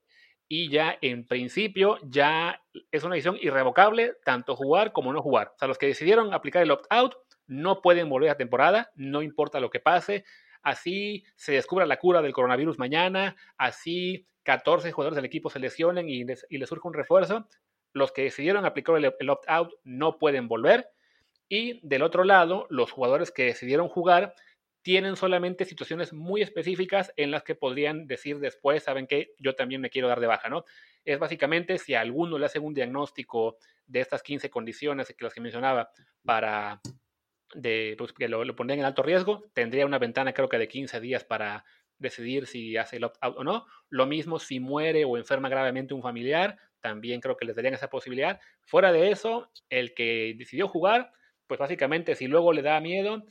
y 0.49 0.71
ya 0.71 0.99
en 1.01 1.27
principio 1.27 1.99
ya 2.03 2.63
es 2.91 3.05
una 3.05 3.15
decisión 3.15 3.39
irrevocable, 3.41 4.15
tanto 4.25 4.57
jugar 4.57 4.93
como 4.93 5.13
no 5.13 5.23
jugar. 5.23 5.53
O 5.55 5.59
sea, 5.59 5.69
los 5.69 5.79
que 5.79 5.87
decidieron 5.87 6.35
aplicar 6.35 6.63
el 6.63 6.71
opt-out 6.71 7.15
no 7.47 7.83
pueden 7.83 8.09
volver 8.09 8.31
a 8.31 8.37
temporada, 8.37 8.91
no 8.95 9.23
importa 9.23 9.61
lo 9.61 9.71
que 9.71 9.81
pase. 9.81 10.25
Así 10.63 11.25
se 11.37 11.53
descubra 11.53 11.87
la 11.87 11.99
cura 11.99 12.23
del 12.23 12.33
coronavirus 12.33 12.79
mañana, 12.79 13.37
así 13.59 14.27
14 14.45 14.93
jugadores 14.93 15.17
del 15.17 15.25
equipo 15.25 15.51
se 15.51 15.59
lesionen 15.59 16.09
y 16.09 16.25
les, 16.25 16.47
surge 16.67 16.89
un 16.89 16.95
refuerzo. 16.95 17.49
los 17.93 18.13
que 18.13 18.23
decidieron 18.23 18.65
aplicar 18.65 18.97
el, 18.97 19.31
opt-out 19.31 19.73
no 19.85 20.19
pueden 20.19 20.49
volver. 20.49 20.89
Y 21.49 21.87
del 21.87 22.03
otro 22.03 22.25
lado, 22.25 22.67
los 22.71 22.91
jugadores 22.91 23.31
que 23.31 23.45
decidieron 23.45 23.89
jugar 23.89 24.35
tienen 24.83 25.17
solamente 25.17 25.65
situaciones 25.65 26.13
muy 26.13 26.43
específicas 26.43 27.13
en 27.17 27.31
las 27.31 27.43
que 27.43 27.55
podrían 27.55 28.07
decir 28.07 28.39
después, 28.39 28.83
saben 28.83 29.07
que 29.07 29.33
yo 29.39 29.55
también 29.55 29.81
me 29.81 29.91
quiero 29.91 30.09
dar 30.09 30.21
de 30.21 30.27
baja, 30.27 30.49
¿no? 30.49 30.65
Es 31.05 31.19
básicamente 31.19 31.79
si 31.79 31.95
a 31.95 32.01
alguno 32.01 32.39
le 32.39 32.47
hacen 32.47 32.65
un 32.65 32.75
diagnóstico 32.75 33.57
de 33.87 34.01
estas 34.01 34.23
15 34.23 34.51
condiciones 34.51 35.09
que 35.17 35.25
las 35.25 35.33
que 35.33 35.41
mencionaba 35.41 35.91
para 36.25 36.81
de, 37.55 37.95
pues, 37.99 38.13
que 38.13 38.29
lo, 38.29 38.45
pondrían 38.57 38.81
en 38.81 38.87
alto 38.87 39.03
riesgo, 39.03 39.45
tendría 39.53 39.87
una 39.87 39.99
ventana 39.99 40.33
creo 40.33 40.49
que 40.49 40.59
de 40.59 40.69
15 40.69 41.01
días 41.01 41.25
para 41.25 41.65
decidir 41.99 42.47
si 42.47 42.77
hace 42.77 42.97
el 42.97 43.05
opt-out 43.05 43.39
o 43.39 43.45
no. 43.45 43.67
Lo 43.89 44.07
mismo 44.07 44.39
si 44.39 44.61
muere 44.61 45.05
o 45.05 45.17
enferma 45.17 45.49
gravemente 45.49 45.95
un 45.95 46.03
familiar, 46.03 46.59
también 46.81 47.21
creo 47.21 47.37
que 47.37 47.47
les 47.47 47.57
darían 47.57 47.75
esa 47.75 47.89
posibilidad. 47.89 48.41
Fuera 48.63 48.93
de 48.93 49.11
eso, 49.11 49.51
el 49.71 49.95
que 49.95 50.35
decidió 50.37 50.69
jugar, 50.69 51.13
pues 51.47 51.59
básicamente 51.59 52.15
si 52.15 52.27
luego 52.27 52.53
le 52.53 52.63
da 52.63 52.81
miedo, 52.81 53.25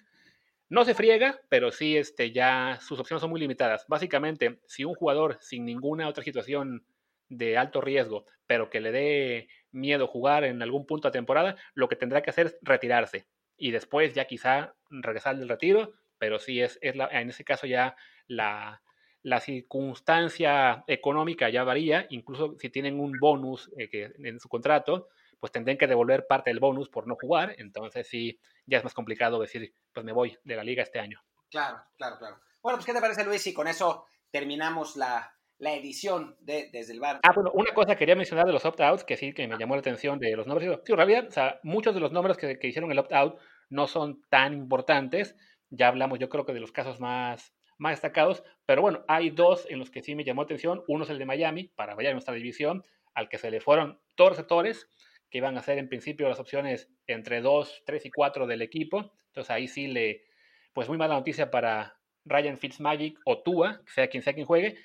no 0.70 0.86
se 0.86 0.96
friega, 0.96 1.40
pero 1.50 1.72
sí 1.72 1.98
este, 1.98 2.32
ya 2.32 2.80
sus 2.82 3.00
opciones 3.00 3.22
son 3.22 3.30
muy 3.30 3.40
limitadas. 3.40 3.86
Básicamente, 3.88 4.60
si 4.66 4.86
un 4.86 4.96
jugador 4.96 5.38
sin 5.42 5.66
ninguna 5.66 6.08
otra 6.08 6.24
situación 6.24 6.86
de 7.30 7.58
alto 7.58 7.82
riesgo, 7.82 8.26
pero 8.48 8.70
que 8.70 8.82
le 8.82 8.92
dé 8.92 9.48
miedo 9.72 10.08
jugar 10.08 10.44
en 10.44 10.62
algún 10.62 10.86
punto 10.86 11.08
de 11.08 11.14
temporada, 11.14 11.56
lo 11.76 11.88
que 11.90 11.96
tendrá 11.96 12.22
que 12.22 12.30
hacer 12.30 12.48
es 12.48 12.58
retirarse 12.62 13.28
y 13.64 13.72
después 13.72 14.14
ya 14.14 14.26
quizá 14.26 14.76
regresar 14.90 15.38
del 15.38 15.48
retiro, 15.48 15.94
pero 16.18 16.38
sí 16.38 16.60
es, 16.60 16.78
es 16.82 16.98
la, 16.98 17.08
en 17.08 17.30
ese 17.30 17.46
caso 17.46 17.66
ya 17.66 17.96
la, 18.28 18.82
la 19.22 19.40
circunstancia 19.40 20.84
económica 20.86 21.50
ya 21.50 21.64
varía, 21.64 22.06
incluso 22.10 22.58
si 22.60 22.70
tienen 22.70 23.00
un 23.00 23.14
bonus 23.22 23.72
eh, 23.78 23.90
que 23.90 24.12
en 24.18 24.42
su 24.42 24.50
contrato, 24.50 25.08
pues 25.40 25.54
tendrían 25.54 25.78
que 25.78 25.88
devolver 25.88 26.28
parte 26.28 26.50
del 26.50 26.60
bonus 26.60 26.90
por 26.90 27.08
no 27.08 27.16
jugar, 27.16 27.56
entonces 27.58 28.06
sí, 28.06 28.38
ya 28.66 28.80
es 28.80 28.84
más 28.84 28.94
complicado 28.94 29.40
decir, 29.40 29.74
pues 29.94 30.06
me 30.06 30.12
voy 30.12 30.38
de 30.44 30.58
la 30.58 30.64
liga 30.66 30.84
este 30.84 31.00
año. 31.00 31.22
Claro, 31.50 31.82
claro, 31.96 32.18
claro. 32.18 32.42
Bueno, 32.62 32.78
pues 32.78 32.86
¿qué 32.86 32.92
te 32.92 33.00
parece 33.00 33.24
Luis? 33.24 33.48
Y 33.48 33.54
con 33.54 33.70
eso 33.70 34.08
terminamos 34.30 34.98
la, 34.98 35.38
la 35.60 35.74
edición 35.74 36.36
de 36.42 36.70
Desde 36.74 36.92
el 36.92 37.00
Bar. 37.00 37.22
Ah, 37.24 37.32
bueno, 37.34 37.52
una 37.54 37.74
cosa 37.74 37.96
quería 37.96 38.18
mencionar 38.18 38.46
de 38.46 38.52
los 38.52 38.66
opt-outs, 38.66 39.06
que 39.06 39.16
sí, 39.16 39.34
que 39.34 39.48
me 39.48 39.58
llamó 39.58 39.76
la 39.76 39.80
atención 39.80 40.20
de 40.20 40.36
los 40.36 40.48
nombres. 40.48 40.70
Sí, 40.84 40.92
en 40.92 40.98
realidad, 40.98 41.28
o 41.30 41.32
sea, 41.32 41.62
muchos 41.64 41.94
de 41.94 42.02
los 42.02 42.12
nombres 42.12 42.36
que, 42.36 42.60
que 42.60 42.68
hicieron 42.68 42.92
el 42.92 43.00
opt-out 43.00 43.40
no 43.70 43.88
son 43.88 44.22
tan 44.30 44.54
importantes. 44.54 45.36
Ya 45.70 45.88
hablamos, 45.88 46.20
yo 46.20 46.30
creo 46.30 46.46
que 46.46 46.54
de 46.54 46.60
los 46.60 46.72
casos 46.72 47.00
más, 47.00 47.54
más 47.78 47.94
destacados, 47.94 48.44
pero 48.66 48.82
bueno, 48.82 49.04
hay 49.08 49.30
dos 49.30 49.66
en 49.70 49.80
los 49.80 49.92
que 49.92 50.02
sí 50.02 50.16
me 50.16 50.24
llamó 50.24 50.44
atención. 50.44 50.84
Uno 50.88 51.04
es 51.04 51.10
el 51.10 51.20
de 51.20 51.26
Miami, 51.26 51.72
para 51.76 51.96
vaya 51.96 52.12
nuestra 52.12 52.34
división, 52.34 52.84
al 53.14 53.30
que 53.30 53.38
se 53.38 53.52
le 53.52 53.60
fueron 53.60 54.00
todos 54.16 54.32
los 54.32 54.38
sectores, 54.38 54.88
que 55.30 55.40
iban 55.40 55.58
a 55.58 55.64
ser 55.64 55.78
en 55.78 55.90
principio 55.90 56.30
las 56.30 56.40
opciones 56.40 56.90
entre 57.08 57.42
2, 57.42 57.84
3 57.86 58.06
y 58.06 58.12
4 58.12 58.48
del 58.48 58.62
equipo. 58.62 59.12
Entonces 59.28 59.50
ahí 59.50 59.68
sí 59.68 59.88
le, 59.88 60.26
pues 60.74 60.88
muy 60.88 60.98
mala 60.98 61.16
noticia 61.16 61.50
para 61.50 61.98
Ryan 62.26 62.58
Fitzmagic 62.58 63.20
o 63.26 63.42
Tua, 63.42 63.82
sea 63.88 64.08
quien 64.08 64.24
sea 64.24 64.34
quien 64.34 64.46
juegue. 64.46 64.78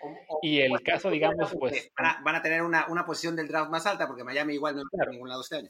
y 0.42 0.60
el 0.60 0.80
caso, 0.82 1.10
digamos, 1.10 1.54
pues... 1.58 1.92
Van 1.96 2.34
a, 2.34 2.42
tener 2.42 2.62
una, 2.62 2.86
una, 2.88 3.04
posición 3.04 3.36
del 3.36 3.48
draft 3.48 3.70
más 3.70 3.86
alta, 3.86 4.06
porque 4.06 4.24
Miami 4.24 4.54
igual 4.54 4.74
no 4.74 4.82
está 4.82 5.04
en 5.04 5.10
ningún 5.10 5.28
lado 5.28 5.42
este 5.42 5.56
año. 5.56 5.68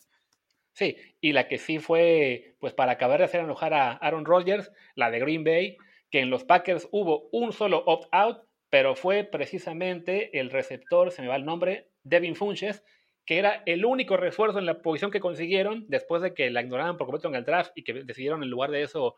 Sí, 0.78 0.96
y 1.20 1.32
la 1.32 1.48
que 1.48 1.58
sí 1.58 1.80
fue, 1.80 2.54
pues 2.60 2.72
para 2.72 2.92
acabar 2.92 3.18
de 3.18 3.24
hacer 3.24 3.40
enojar 3.40 3.74
a 3.74 3.94
Aaron 3.94 4.24
Rodgers, 4.24 4.70
la 4.94 5.10
de 5.10 5.18
Green 5.18 5.42
Bay, 5.42 5.76
que 6.08 6.20
en 6.20 6.30
los 6.30 6.44
Packers 6.44 6.86
hubo 6.92 7.28
un 7.32 7.52
solo 7.52 7.82
opt-out, 7.84 8.44
pero 8.70 8.94
fue 8.94 9.24
precisamente 9.24 10.38
el 10.38 10.50
receptor, 10.50 11.10
se 11.10 11.20
me 11.20 11.26
va 11.26 11.34
el 11.34 11.44
nombre, 11.44 11.88
Devin 12.04 12.36
Funches, 12.36 12.84
que 13.26 13.38
era 13.40 13.64
el 13.66 13.84
único 13.84 14.16
refuerzo 14.16 14.60
en 14.60 14.66
la 14.66 14.80
posición 14.80 15.10
que 15.10 15.18
consiguieron 15.18 15.84
después 15.88 16.22
de 16.22 16.32
que 16.32 16.48
la 16.48 16.62
ignoraban 16.62 16.96
por 16.96 17.08
completo 17.08 17.26
en 17.26 17.34
el 17.34 17.44
draft 17.44 17.72
y 17.74 17.82
que 17.82 18.04
decidieron 18.04 18.44
en 18.44 18.48
lugar 18.48 18.70
de 18.70 18.82
eso 18.82 19.16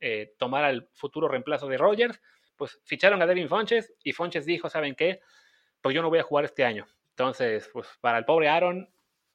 eh, 0.00 0.32
tomar 0.38 0.64
al 0.64 0.88
futuro 0.94 1.28
reemplazo 1.28 1.68
de 1.68 1.76
Rodgers, 1.76 2.22
pues 2.56 2.80
ficharon 2.86 3.20
a 3.20 3.26
Devin 3.26 3.50
Funches 3.50 3.92
y 4.02 4.12
Funches 4.12 4.46
dijo, 4.46 4.70
¿saben 4.70 4.94
qué? 4.94 5.20
Pues 5.82 5.94
yo 5.94 6.00
no 6.00 6.08
voy 6.08 6.20
a 6.20 6.22
jugar 6.22 6.46
este 6.46 6.64
año. 6.64 6.86
Entonces, 7.10 7.68
pues 7.70 7.86
para 8.00 8.16
el 8.16 8.24
pobre 8.24 8.48
Aaron, 8.48 8.88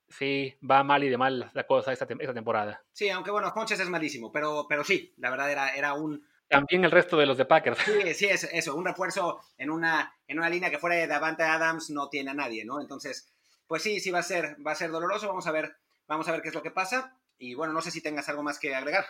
sí, 0.09 0.57
va 0.69 0.83
mal 0.83 1.03
y 1.03 1.09
de 1.09 1.17
mal 1.17 1.51
la 1.53 1.65
cosa 1.65 1.91
esta, 1.91 2.07
esta 2.19 2.33
temporada. 2.33 2.83
Sí, 2.91 3.09
aunque 3.09 3.31
bueno, 3.31 3.51
Funches 3.51 3.79
es 3.79 3.89
malísimo, 3.89 4.31
pero, 4.31 4.65
pero 4.67 4.83
sí, 4.83 5.13
la 5.17 5.29
verdad 5.29 5.51
era, 5.51 5.75
era 5.75 5.93
un, 5.93 6.25
también 6.47 6.85
el 6.85 6.91
resto 6.91 7.17
de 7.17 7.25
los 7.25 7.37
de 7.37 7.45
Packers. 7.45 7.77
Sí, 7.79 8.13
sí, 8.13 8.25
es 8.25 8.45
eso. 8.45 8.75
Un 8.75 8.85
refuerzo 8.85 9.41
en 9.57 9.69
una, 9.69 10.13
en 10.27 10.39
una 10.39 10.49
línea 10.49 10.69
que 10.69 10.79
fuera 10.79 10.95
de 10.95 11.07
Davante 11.07 11.43
Adams 11.43 11.89
no 11.89 12.09
tiene 12.09 12.31
a 12.31 12.33
nadie, 12.33 12.63
¿no? 12.63 12.79
Entonces, 12.79 13.33
pues 13.67 13.83
sí, 13.83 13.99
sí 13.99 14.11
va 14.11 14.19
a 14.19 14.23
ser, 14.23 14.55
va 14.65 14.71
a 14.71 14.75
ser 14.75 14.91
doloroso. 14.91 15.27
Vamos 15.27 15.47
a 15.47 15.51
ver, 15.51 15.75
vamos 16.07 16.27
a 16.27 16.31
ver 16.31 16.41
qué 16.41 16.49
es 16.49 16.55
lo 16.55 16.63
que 16.63 16.71
pasa. 16.71 17.17
Y 17.37 17.53
bueno, 17.53 17.73
no 17.73 17.81
sé 17.81 17.91
si 17.91 18.01
tengas 18.01 18.29
algo 18.29 18.43
más 18.43 18.59
que 18.59 18.73
agregar. 18.73 19.05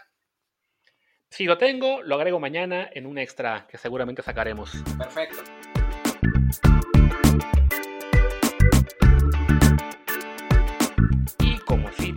Si 1.29 1.45
lo 1.45 1.57
tengo, 1.57 2.01
lo 2.01 2.15
agrego 2.15 2.39
mañana 2.39 2.89
en 2.91 3.05
un 3.05 3.17
extra 3.17 3.67
que 3.69 3.77
seguramente 3.77 4.23
sacaremos. 4.23 4.71
Perfecto. 4.97 5.43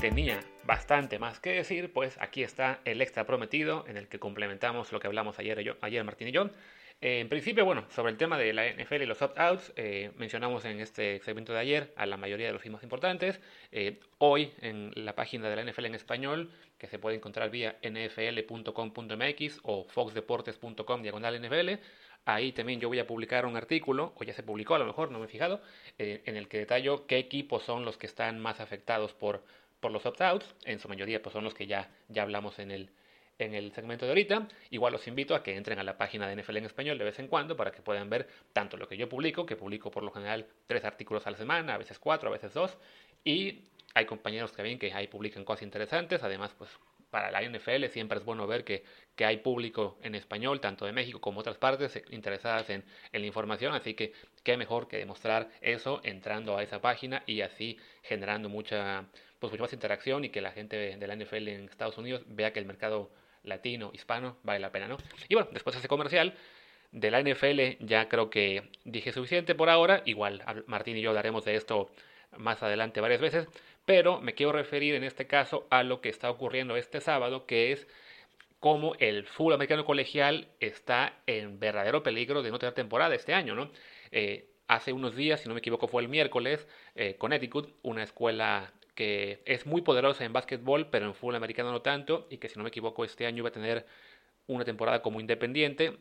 Tenía 0.01 0.41
bastante 0.65 1.19
más 1.19 1.41
que 1.41 1.51
decir, 1.51 1.93
pues 1.93 2.17
aquí 2.23 2.43
está 2.43 2.81
el 2.87 3.03
extra 3.03 3.27
prometido 3.27 3.85
en 3.87 3.99
el 3.99 4.09
que 4.09 4.19
complementamos 4.19 4.93
lo 4.93 5.01
que 5.01 5.07
hablamos 5.07 5.39
ayer, 5.39 5.61
yo, 5.61 5.77
ayer 5.83 6.03
Martín 6.05 6.29
y 6.29 6.33
yo. 6.33 6.49
Eh, 7.03 7.21
en 7.21 7.29
principio, 7.29 7.67
bueno, 7.67 7.85
sobre 7.91 8.11
el 8.11 8.17
tema 8.17 8.39
de 8.39 8.55
la 8.55 8.67
NFL 8.67 9.03
y 9.03 9.07
los 9.07 9.21
opt-outs, 9.21 9.75
eh, 9.77 10.11
mencionamos 10.17 10.65
en 10.65 10.81
este 10.81 11.21
segmento 11.21 11.53
de 11.53 11.59
ayer 11.59 11.93
a 11.97 12.07
la 12.07 12.17
mayoría 12.17 12.47
de 12.47 12.55
los 12.55 12.65
más 12.67 12.83
importantes. 12.83 13.41
Eh, 13.73 14.01
hoy 14.17 14.55
en 14.63 14.91
la 14.95 15.15
página 15.15 15.51
de 15.51 15.57
la 15.57 15.71
NFL 15.71 15.85
en 15.85 15.95
español, 15.95 16.51
que 16.79 16.87
se 16.87 16.99
puede 16.99 17.17
encontrar 17.17 17.51
vía 17.51 17.77
nfl.com.mx 17.83 19.61
o 19.65 19.85
foxdeportes.com 19.85 21.03
diagonal 21.03 21.41
NFL, 21.43 21.73
Ahí 22.27 22.53
también 22.53 22.81
yo 22.81 22.89
voy 22.89 22.99
a 22.99 23.07
publicar 23.07 23.47
un 23.47 23.57
artículo, 23.57 24.13
o 24.15 24.25
ya 24.25 24.35
se 24.35 24.43
publicó 24.43 24.75
a 24.75 24.79
lo 24.79 24.85
mejor, 24.85 25.11
no 25.11 25.19
me 25.19 25.25
he 25.25 25.29
fijado, 25.29 25.63
en 25.97 26.37
el 26.37 26.49
que 26.49 26.59
detallo 26.59 27.07
qué 27.07 27.17
equipos 27.17 27.63
son 27.63 27.87
los 27.87 27.97
que 27.97 28.07
están 28.07 28.39
más 28.39 28.61
afectados 28.61 29.15
por 29.15 29.43
por 29.81 29.91
los 29.91 30.05
opt-outs, 30.07 30.55
en 30.65 30.79
su 30.79 30.89
mayoría 30.89 31.23
pues 31.23 31.33
son 31.33 31.45
los 31.45 31.55
que 31.55 31.67
ya, 31.67 31.91
ya 32.09 32.23
hablamos 32.23 32.59
en 32.59 32.71
el, 32.71 32.91
en 33.39 33.55
el 33.55 33.73
segmento 33.73 34.05
de 34.05 34.13
ahorita. 34.13 34.49
Igual 34.71 34.93
los 34.93 35.07
invito 35.09 35.35
a 35.35 35.43
que 35.43 35.57
entren 35.57 35.79
a 35.79 35.83
la 35.83 35.97
página 35.97 36.29
de 36.29 36.41
NFL 36.41 36.59
en 36.59 36.67
español 36.67 36.99
de 36.99 37.05
vez 37.05 37.19
en 37.19 37.29
cuando 37.29 37.57
para 37.57 37.71
que 37.73 37.83
puedan 37.83 38.11
ver 38.11 38.29
tanto 38.53 38.77
lo 38.77 38.87
que 38.87 38.97
yo 38.97 39.09
publico, 39.09 39.47
que 39.47 39.57
publico 39.57 39.91
por 39.91 40.03
lo 40.03 40.11
general 40.11 40.47
tres 40.67 40.85
artículos 40.85 41.27
a 41.27 41.31
la 41.31 41.37
semana, 41.37 41.75
a 41.75 41.79
veces 41.79 41.99
cuatro, 41.99 42.29
a 42.29 42.33
veces 42.33 42.53
dos, 42.53 42.77
y 43.25 43.65
hay 43.95 44.07
compañeros 44.07 44.55
ven 44.57 44.79
que 44.79 44.93
ahí 44.93 45.09
publican 45.09 45.45
cosas 45.45 45.63
interesantes, 45.63 46.23
además 46.23 46.55
pues 46.57 46.71
para 47.11 47.31
la 47.33 47.43
NFL 47.43 47.87
siempre 47.87 48.19
es 48.19 48.25
bueno 48.25 48.47
ver 48.47 48.65
que, 48.65 48.85
que, 49.17 49.25
hay 49.25 49.39
público 49.39 49.99
en 50.03 50.15
español, 50.15 50.61
tanto 50.61 50.87
de 50.87 50.93
México 50.93 51.21
como 51.21 51.41
otras 51.41 51.59
partes, 51.59 51.97
eh, 51.97 52.05
interesadas 52.11 52.71
en, 52.71 52.85
en, 53.13 53.21
la 53.21 53.27
información, 53.27 53.75
así 53.75 53.95
que 53.95 54.13
qué 54.45 54.57
mejor 54.57 54.87
que 54.87 54.99
demostrar 54.99 55.51
eso 55.61 56.01
entrando 56.05 56.57
a 56.57 56.63
esa 56.63 56.81
página 56.81 57.25
y 57.27 57.41
así 57.41 57.79
generando 58.03 58.49
mucha, 58.49 59.07
pues 59.41 59.51
mucha 59.51 59.65
más 59.65 59.73
interacción 59.73 60.25
y 60.25 60.29
que 60.29 60.41
la 60.41 60.53
gente 60.53 60.97
de 60.97 61.07
la 61.07 61.17
NFL 61.17 61.49
en 61.49 61.65
Estados 61.69 61.99
Unidos 61.99 62.23
vea 62.27 62.53
que 62.53 62.61
el 62.61 62.67
mercado 62.67 63.11
latino, 63.43 63.91
hispano, 63.95 64.37
vale 64.43 64.61
la 64.61 64.71
pena, 64.71 64.87
¿no? 64.87 64.99
Y 65.29 65.35
bueno, 65.35 65.49
después 65.53 65.75
de 65.75 65.81
ese 65.81 65.89
comercial 65.89 66.35
de 66.93 67.11
la 67.11 67.23
NFL 67.23 67.85
ya 67.85 68.09
creo 68.09 68.31
que 68.31 68.69
dije 68.85 69.13
suficiente 69.13 69.55
por 69.55 69.71
ahora, 69.71 70.03
igual 70.05 70.43
Martín 70.67 70.97
y 70.97 71.01
yo 71.01 71.11
hablaremos 71.11 71.45
de 71.45 71.57
esto 71.57 71.91
más 72.37 72.63
adelante 72.63 73.01
varias 73.01 73.21
veces, 73.21 73.49
pero 73.85 74.21
me 74.21 74.35
quiero 74.35 74.53
referir 74.53 74.95
en 74.95 75.05
este 75.05 75.27
caso 75.27 75.67
a 75.71 75.83
lo 75.83 76.01
que 76.01 76.11
está 76.11 76.31
ocurriendo 76.31 76.77
este 76.77 77.01
sábado, 77.01 77.47
que 77.47 77.73
es 77.73 77.89
cómo 78.61 78.95
el 78.99 79.27
fútbol 79.27 79.55
americano 79.55 79.85
colegial 79.85 80.49
está 80.61 81.15
en 81.27 81.59
verdadero 81.59 82.03
peligro 82.03 82.43
de 82.43 82.51
no 82.51 82.59
tener 82.59 82.75
temporada 82.75 83.15
este 83.15 83.33
año, 83.33 83.55
¿no? 83.55 83.71
Eh, 84.13 84.51
hace 84.69 84.93
unos 84.93 85.17
días, 85.17 85.41
si 85.41 85.49
no 85.49 85.55
me 85.55 85.61
equivoco, 85.61 85.89
fue 85.89 86.03
el 86.03 86.09
miércoles, 86.09 86.69
eh, 86.95 87.17
Connecticut, 87.17 87.75
una 87.83 88.03
escuela 88.03 88.73
que 89.01 89.41
es 89.47 89.65
muy 89.65 89.81
poderosa 89.81 90.27
en 90.27 90.35
básquetbol, 90.35 90.91
pero 90.91 91.07
en 91.07 91.15
fútbol 91.15 91.37
americano 91.37 91.73
no 91.73 91.81
tanto, 91.81 92.27
y 92.29 92.37
que 92.37 92.51
si 92.51 92.59
no 92.59 92.65
me 92.65 92.69
equivoco 92.69 93.03
este 93.03 93.25
año 93.25 93.43
va 93.43 93.49
a 93.49 93.53
tener 93.53 93.87
una 94.47 94.63
temporada 94.67 95.01
como 95.01 95.21
independiente, 95.21 95.97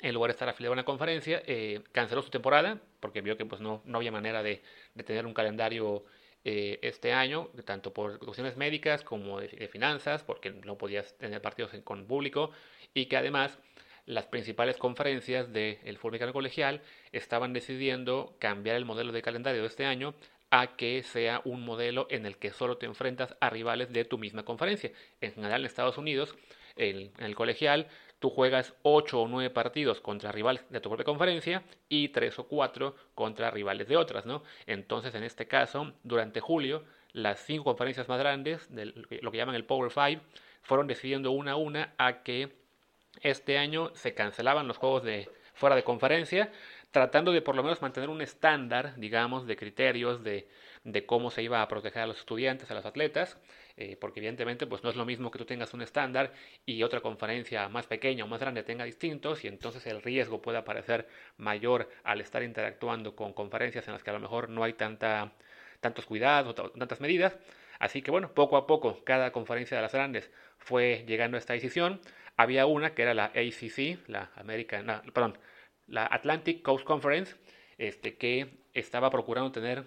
en 0.00 0.14
lugar 0.14 0.28
de 0.28 0.34
estar 0.34 0.48
afiliado 0.48 0.70
a 0.72 0.74
una 0.74 0.84
conferencia, 0.84 1.42
eh, 1.46 1.80
canceló 1.90 2.22
su 2.22 2.30
temporada, 2.30 2.80
porque 3.00 3.22
vio 3.22 3.36
que 3.36 3.44
pues, 3.44 3.60
no, 3.60 3.82
no 3.84 3.98
había 3.98 4.12
manera 4.12 4.44
de, 4.44 4.62
de 4.94 5.02
tener 5.02 5.26
un 5.26 5.34
calendario 5.34 6.04
eh, 6.44 6.78
este 6.82 7.12
año, 7.12 7.48
tanto 7.64 7.92
por 7.92 8.20
cuestiones 8.20 8.56
médicas 8.56 9.02
como 9.02 9.40
de, 9.40 9.66
finanzas, 9.66 10.22
porque 10.22 10.50
no 10.52 10.78
podías 10.78 11.18
tener 11.18 11.42
partidos 11.42 11.72
con 11.82 12.06
público, 12.06 12.52
y 12.94 13.06
que 13.06 13.16
además 13.16 13.58
las 14.06 14.26
principales 14.26 14.76
conferencias 14.76 15.52
del 15.52 15.96
fútbol 15.96 16.10
americano 16.10 16.32
colegial 16.32 16.82
estaban 17.10 17.52
decidiendo 17.52 18.36
cambiar 18.38 18.76
el 18.76 18.84
modelo 18.84 19.10
de 19.10 19.22
calendario 19.22 19.60
de 19.60 19.66
este 19.66 19.86
año 19.86 20.14
a 20.50 20.76
que 20.76 21.02
sea 21.02 21.42
un 21.44 21.64
modelo 21.64 22.06
en 22.10 22.26
el 22.26 22.36
que 22.38 22.52
solo 22.52 22.78
te 22.78 22.86
enfrentas 22.86 23.36
a 23.40 23.50
rivales 23.50 23.92
de 23.92 24.04
tu 24.04 24.18
misma 24.18 24.44
conferencia. 24.44 24.92
En 25.20 25.32
general 25.34 25.60
en 25.60 25.66
Estados 25.66 25.98
Unidos, 25.98 26.34
en 26.76 27.12
el 27.18 27.34
colegial, 27.34 27.88
tú 28.18 28.30
juegas 28.30 28.74
8 28.82 29.20
o 29.20 29.28
9 29.28 29.50
partidos 29.50 30.00
contra 30.00 30.32
rivales 30.32 30.64
de 30.70 30.80
tu 30.80 30.88
propia 30.88 31.04
conferencia 31.04 31.62
y 31.88 32.08
3 32.08 32.38
o 32.38 32.48
4 32.48 32.94
contra 33.14 33.50
rivales 33.50 33.88
de 33.88 33.96
otras, 33.96 34.26
¿no? 34.26 34.42
Entonces, 34.66 35.14
en 35.14 35.22
este 35.22 35.46
caso, 35.46 35.92
durante 36.02 36.40
julio, 36.40 36.84
las 37.12 37.40
cinco 37.40 37.64
conferencias 37.64 38.08
más 38.08 38.18
grandes, 38.18 38.74
de 38.74 38.86
lo 38.86 39.30
que 39.30 39.36
llaman 39.36 39.54
el 39.54 39.64
Power 39.64 39.90
Five, 39.90 40.20
fueron 40.62 40.86
decidiendo 40.86 41.30
una 41.30 41.52
a 41.52 41.56
una 41.56 41.94
a 41.98 42.22
que 42.22 42.56
este 43.22 43.58
año 43.58 43.90
se 43.94 44.14
cancelaban 44.14 44.68
los 44.68 44.78
juegos 44.78 45.02
de 45.02 45.28
fuera 45.54 45.74
de 45.74 45.82
conferencia, 45.82 46.52
tratando 46.90 47.32
de 47.32 47.42
por 47.42 47.54
lo 47.54 47.62
menos 47.62 47.82
mantener 47.82 48.08
un 48.08 48.22
estándar, 48.22 48.94
digamos, 48.96 49.46
de 49.46 49.56
criterios 49.56 50.22
de, 50.24 50.48
de 50.84 51.06
cómo 51.06 51.30
se 51.30 51.42
iba 51.42 51.62
a 51.62 51.68
proteger 51.68 52.02
a 52.02 52.06
los 52.06 52.18
estudiantes, 52.18 52.70
a 52.70 52.74
los 52.74 52.86
atletas, 52.86 53.38
eh, 53.76 53.96
porque 54.00 54.20
evidentemente 54.20 54.66
pues 54.66 54.82
no 54.82 54.90
es 54.90 54.96
lo 54.96 55.04
mismo 55.04 55.30
que 55.30 55.38
tú 55.38 55.44
tengas 55.44 55.74
un 55.74 55.82
estándar 55.82 56.32
y 56.66 56.82
otra 56.82 57.00
conferencia 57.00 57.68
más 57.68 57.86
pequeña 57.86 58.24
o 58.24 58.26
más 58.26 58.40
grande 58.40 58.62
tenga 58.62 58.84
distintos 58.84 59.44
y 59.44 59.48
entonces 59.48 59.86
el 59.86 60.02
riesgo 60.02 60.42
puede 60.42 60.62
parecer 60.62 61.06
mayor 61.36 61.88
al 62.04 62.20
estar 62.20 62.42
interactuando 62.42 63.14
con 63.14 63.32
conferencias 63.32 63.86
en 63.86 63.92
las 63.94 64.02
que 64.02 64.10
a 64.10 64.14
lo 64.14 64.20
mejor 64.20 64.48
no 64.48 64.64
hay 64.64 64.72
tanta, 64.72 65.32
tantos 65.80 66.06
cuidados, 66.06 66.54
tantas 66.54 67.00
medidas. 67.00 67.38
Así 67.78 68.02
que 68.02 68.10
bueno, 68.10 68.32
poco 68.34 68.56
a 68.56 68.66
poco 68.66 69.04
cada 69.04 69.30
conferencia 69.30 69.76
de 69.76 69.82
las 69.82 69.92
grandes 69.92 70.30
fue 70.58 71.04
llegando 71.06 71.36
a 71.36 71.40
esta 71.40 71.52
decisión. 71.52 72.00
Había 72.36 72.66
una 72.66 72.94
que 72.94 73.02
era 73.02 73.14
la 73.14 73.26
ACC, 73.26 74.08
la 74.08 74.30
American, 74.36 75.02
perdón, 75.12 75.38
la 75.88 76.06
Atlantic 76.06 76.62
Coast 76.62 76.84
Conference, 76.84 77.34
este, 77.78 78.16
que 78.16 78.58
estaba 78.74 79.10
procurando 79.10 79.52
tener 79.52 79.84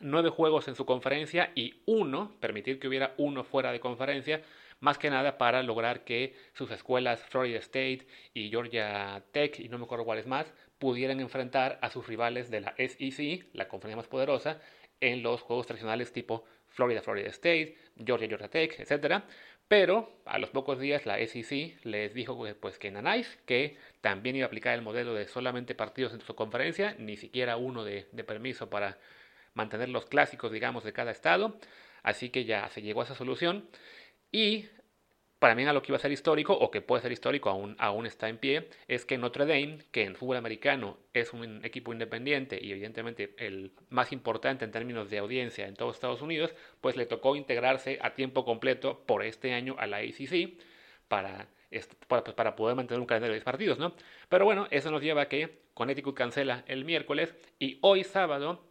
nueve 0.00 0.30
juegos 0.30 0.68
en 0.68 0.74
su 0.74 0.86
conferencia 0.86 1.52
y 1.54 1.82
uno, 1.86 2.32
permitir 2.40 2.78
que 2.78 2.88
hubiera 2.88 3.14
uno 3.16 3.44
fuera 3.44 3.72
de 3.72 3.80
conferencia, 3.80 4.42
más 4.80 4.98
que 4.98 5.10
nada 5.10 5.38
para 5.38 5.62
lograr 5.62 6.04
que 6.04 6.34
sus 6.52 6.70
escuelas 6.70 7.22
Florida 7.24 7.58
State 7.58 8.06
y 8.34 8.50
Georgia 8.50 9.22
Tech, 9.32 9.58
y 9.60 9.68
no 9.68 9.78
me 9.78 9.84
acuerdo 9.84 10.04
cuáles 10.04 10.26
más, 10.26 10.52
pudieran 10.78 11.20
enfrentar 11.20 11.78
a 11.80 11.90
sus 11.90 12.06
rivales 12.06 12.50
de 12.50 12.60
la 12.60 12.74
SEC, 12.76 13.46
la 13.52 13.68
conferencia 13.68 13.96
más 13.96 14.08
poderosa, 14.08 14.60
en 15.00 15.22
los 15.22 15.42
juegos 15.42 15.66
tradicionales 15.66 16.12
tipo 16.12 16.44
Florida, 16.68 17.02
Florida 17.02 17.28
State, 17.28 17.76
Georgia, 18.04 18.28
Georgia 18.28 18.48
Tech, 18.48 18.78
etc. 18.78 19.22
Pero 19.68 20.20
a 20.26 20.38
los 20.38 20.50
pocos 20.50 20.78
días 20.78 21.06
la 21.06 21.18
SEC 21.18 21.78
les 21.84 22.14
dijo 22.14 22.38
pues, 22.60 22.78
que 22.78 22.88
en 22.88 22.98
Anais, 22.98 23.38
que 23.46 23.76
también 24.00 24.36
iba 24.36 24.44
a 24.44 24.48
aplicar 24.48 24.74
el 24.74 24.82
modelo 24.82 25.14
de 25.14 25.26
solamente 25.26 25.74
partidos 25.74 26.12
en 26.12 26.20
su 26.20 26.34
conferencia, 26.34 26.94
ni 26.98 27.16
siquiera 27.16 27.56
uno 27.56 27.84
de 27.84 28.04
permiso 28.26 28.68
para 28.68 28.98
mantener 29.54 29.88
los 29.88 30.06
clásicos, 30.06 30.52
digamos, 30.52 30.84
de 30.84 30.92
cada 30.92 31.10
estado. 31.10 31.58
Así 32.02 32.28
que 32.28 32.44
ya 32.44 32.68
se 32.68 32.82
llegó 32.82 33.00
a 33.00 33.04
esa 33.04 33.14
solución. 33.14 33.68
Y 34.30 34.66
para 35.44 35.54
mí 35.54 35.62
a 35.66 35.74
lo 35.74 35.82
que 35.82 35.92
iba 35.92 35.98
a 35.98 36.00
ser 36.00 36.10
histórico, 36.10 36.54
o 36.54 36.70
que 36.70 36.80
puede 36.80 37.02
ser 37.02 37.12
histórico, 37.12 37.50
aún, 37.50 37.76
aún 37.78 38.06
está 38.06 38.30
en 38.30 38.38
pie, 38.38 38.70
es 38.88 39.04
que 39.04 39.18
Notre 39.18 39.44
Dame, 39.44 39.80
que 39.92 40.04
en 40.04 40.16
fútbol 40.16 40.38
americano 40.38 40.96
es 41.12 41.34
un 41.34 41.62
equipo 41.62 41.92
independiente 41.92 42.58
y 42.58 42.72
evidentemente 42.72 43.34
el 43.36 43.72
más 43.90 44.10
importante 44.10 44.64
en 44.64 44.70
términos 44.70 45.10
de 45.10 45.18
audiencia 45.18 45.66
en 45.66 45.74
todos 45.74 45.96
Estados 45.96 46.22
Unidos, 46.22 46.54
pues 46.80 46.96
le 46.96 47.04
tocó 47.04 47.36
integrarse 47.36 47.98
a 48.00 48.14
tiempo 48.14 48.46
completo 48.46 49.04
por 49.04 49.22
este 49.22 49.52
año 49.52 49.76
a 49.78 49.86
la 49.86 49.98
ACC 49.98 50.54
para, 51.08 51.46
para, 52.08 52.24
pues, 52.24 52.34
para 52.34 52.56
poder 52.56 52.74
mantener 52.74 53.02
un 53.02 53.06
calendario 53.06 53.34
de 53.34 53.42
partidos, 53.42 53.78
¿no? 53.78 53.94
Pero 54.30 54.46
bueno, 54.46 54.66
eso 54.70 54.90
nos 54.90 55.02
lleva 55.02 55.20
a 55.20 55.28
que 55.28 55.58
Connecticut 55.74 56.16
cancela 56.16 56.64
el 56.68 56.86
miércoles 56.86 57.34
y 57.58 57.76
hoy 57.82 58.02
sábado 58.02 58.64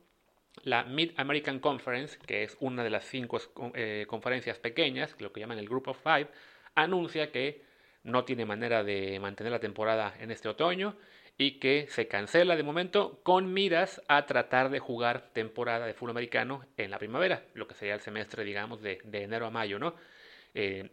la 0.63 0.83
Mid 0.83 1.11
American 1.17 1.59
Conference, 1.59 2.17
que 2.25 2.43
es 2.43 2.57
una 2.59 2.83
de 2.83 2.89
las 2.89 3.05
cinco 3.05 3.39
eh, 3.75 4.05
conferencias 4.07 4.59
pequeñas, 4.59 5.15
lo 5.19 5.31
que 5.31 5.39
llaman 5.39 5.57
el 5.57 5.67
Group 5.67 5.89
of 5.89 6.01
Five, 6.01 6.29
anuncia 6.75 7.31
que 7.31 7.61
no 8.03 8.25
tiene 8.25 8.45
manera 8.45 8.83
de 8.83 9.19
mantener 9.19 9.51
la 9.51 9.59
temporada 9.59 10.13
en 10.19 10.31
este 10.31 10.49
otoño 10.49 10.95
y 11.37 11.59
que 11.59 11.87
se 11.89 12.07
cancela 12.07 12.55
de 12.55 12.63
momento 12.63 13.21
con 13.23 13.53
miras 13.53 14.01
a 14.07 14.25
tratar 14.25 14.69
de 14.69 14.79
jugar 14.79 15.29
temporada 15.33 15.85
de 15.85 15.93
fútbol 15.93 16.11
americano 16.11 16.65
en 16.77 16.91
la 16.91 16.99
primavera, 16.99 17.43
lo 17.53 17.67
que 17.67 17.73
sería 17.73 17.95
el 17.95 18.01
semestre, 18.01 18.43
digamos, 18.43 18.81
de, 18.81 18.99
enero 19.11 19.47
a 19.47 19.49
mayo, 19.49 19.79
¿no? 19.79 19.95
Eh, 20.53 20.91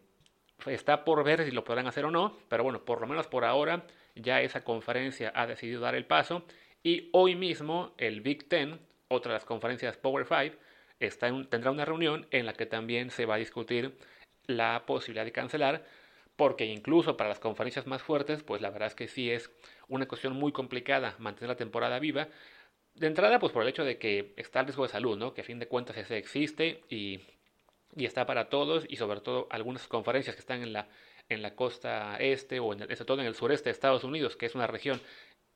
está 0.66 1.04
por 1.04 1.22
ver 1.24 1.44
si 1.44 1.50
lo 1.50 1.64
podrán 1.64 1.86
hacer 1.86 2.04
o 2.04 2.10
no, 2.10 2.38
pero 2.48 2.62
bueno, 2.62 2.84
por 2.84 3.00
lo 3.00 3.06
menos 3.06 3.26
por 3.26 3.44
ahora 3.44 3.86
ya 4.14 4.40
esa 4.40 4.64
conferencia 4.64 5.32
ha 5.34 5.46
decidido 5.46 5.80
dar 5.80 5.94
el 5.94 6.06
paso 6.06 6.44
y 6.82 7.10
hoy 7.12 7.34
mismo 7.34 7.94
el 7.98 8.20
Big 8.20 8.48
Ten 8.48 8.80
otra 9.08 9.32
de 9.32 9.36
las 9.36 9.44
conferencias 9.44 9.96
Power 9.96 10.26
5, 10.26 10.56
está 11.00 11.28
tendrá 11.48 11.70
una 11.70 11.84
reunión 11.84 12.26
en 12.30 12.46
la 12.46 12.52
que 12.52 12.66
también 12.66 13.10
se 13.10 13.26
va 13.26 13.34
a 13.34 13.38
discutir 13.38 13.96
la 14.50 14.84
posibilidad 14.86 15.24
de 15.24 15.32
cancelar, 15.32 15.84
porque 16.36 16.64
incluso 16.64 17.16
para 17.16 17.28
las 17.28 17.38
conferencias 17.38 17.86
más 17.86 18.02
fuertes, 18.02 18.42
pues 18.42 18.62
la 18.62 18.70
verdad 18.70 18.88
es 18.88 18.94
que 18.94 19.08
sí 19.08 19.30
es 19.30 19.50
una 19.88 20.06
cuestión 20.06 20.34
muy 20.34 20.52
complicada 20.52 21.14
mantener 21.18 21.50
la 21.50 21.56
temporada 21.56 21.98
viva. 21.98 22.28
De 22.94 23.06
entrada, 23.06 23.38
pues 23.38 23.52
por 23.52 23.62
el 23.62 23.68
hecho 23.68 23.84
de 23.84 23.98
que 23.98 24.32
está 24.36 24.60
el 24.60 24.66
riesgo 24.66 24.84
de 24.84 24.88
salud, 24.90 25.18
¿no? 25.18 25.34
Que 25.34 25.42
a 25.42 25.44
fin 25.44 25.58
de 25.58 25.68
cuentas 25.68 25.96
ese 25.96 26.18
existe 26.18 26.82
y, 26.88 27.20
y 27.96 28.04
está 28.04 28.26
para 28.26 28.48
todos, 28.48 28.84
y 28.88 28.96
sobre 28.96 29.20
todo 29.20 29.46
algunas 29.50 29.86
conferencias 29.86 30.34
que 30.34 30.40
están 30.40 30.62
en 30.62 30.72
la, 30.72 30.88
en 31.28 31.42
la 31.42 31.54
costa 31.54 32.16
este 32.18 32.60
o 32.60 32.72
en 32.72 32.80
sobre 32.80 33.04
todo 33.04 33.20
en 33.20 33.26
el 33.26 33.34
sureste 33.34 33.70
de 33.70 33.72
Estados 33.72 34.04
Unidos, 34.04 34.36
que 34.36 34.46
es 34.46 34.54
una 34.54 34.66
región 34.66 35.00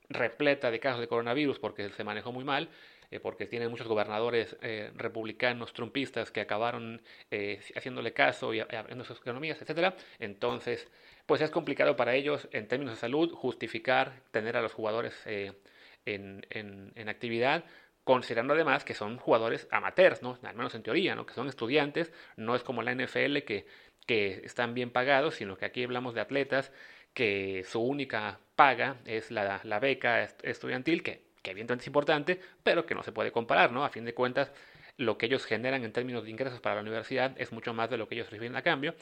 repleta 0.09 0.71
de 0.71 0.81
casos 0.81 1.01
de 1.01 1.09
coronavirus 1.09 1.59
porque 1.59 1.89
se 1.91 2.05
manejó 2.05 2.33
muy 2.33 2.45
mal, 2.45 2.69
eh, 3.15 3.21
porque 3.21 3.47
tienen 3.47 3.71
muchos 3.71 3.87
gobernadores 3.87 4.57
eh, 4.61 4.91
republicanos, 4.97 5.73
trumpistas, 5.73 6.33
que 6.33 6.41
acabaron 6.41 7.01
eh, 7.31 7.61
haciéndole 7.77 8.13
caso 8.13 8.53
y 8.53 8.59
abriendo 8.59 9.05
sus 9.05 9.19
economías, 9.19 9.63
etc. 9.63 9.95
Entonces, 10.19 10.89
pues 11.25 11.41
es 11.41 11.51
complicado 11.53 11.95
para 11.95 12.17
ellos, 12.17 12.49
en 12.51 12.67
términos 12.67 12.95
de 12.95 13.01
salud, 13.01 13.33
justificar 13.33 14.21
tener 14.33 14.57
a 14.57 14.63
los 14.63 14.73
jugadores 14.73 15.15
en, 15.27 16.45
en, 16.51 17.09
actividad, 17.09 17.65
considerando 18.03 18.55
además 18.55 18.85
que 18.85 18.95
son 18.95 19.19
jugadores 19.19 19.69
amateurs, 19.71 20.21
¿no? 20.21 20.37
al 20.43 20.57
menos 20.57 20.75
en 20.75 20.83
teoría, 20.83 21.15
¿no? 21.15 21.25
que 21.25 21.35
son 21.35 21.49
estudiantes, 21.49 22.13
no 22.37 22.57
es 22.57 22.65
como 22.65 22.83
la 22.83 22.97
NFL 22.97 23.45
que, 23.47 23.67
que 24.07 24.41
están 24.45 24.75
bien 24.75 24.91
pagados, 24.91 25.37
sino 25.37 25.57
que 25.57 25.67
aquí 25.67 25.85
hablamos 25.85 26.15
de 26.15 26.21
atletas 26.21 26.73
que 27.15 27.65
su 27.65 27.81
única 27.81 28.41
paga 28.57 28.97
es 29.05 29.31
la, 29.31 29.61
la 29.63 29.79
beca 29.79 30.25
estudiantil, 30.43 31.05
que 31.05 31.23
que 31.45 31.51
evidentemente 31.51 31.83
es 31.83 31.87
importante, 31.87 32.41
pero 32.65 32.87
que 32.87 32.95
no 32.95 33.05
se 33.05 33.13
puede 33.13 33.31
comparar, 33.31 33.71
¿no? 33.71 33.85
A 33.85 33.91
fin 33.91 34.05
de 34.05 34.15
cuentas, 34.15 34.51
lo 34.97 35.19
que 35.19 35.27
ellos 35.27 35.45
generan 35.45 35.85
en 35.85 35.93
términos 35.93 36.25
de 36.25 36.31
ingresos 36.31 36.61
para 36.61 36.77
la 36.77 36.81
universidad 36.81 37.33
es 37.37 37.53
mucho 37.53 37.75
más 37.75 37.91
de 37.91 37.99
lo 37.99 38.09
que 38.09 38.15
ellos 38.15 38.31
reciben 38.31 38.57
a 38.57 38.63
cambio 38.63 38.95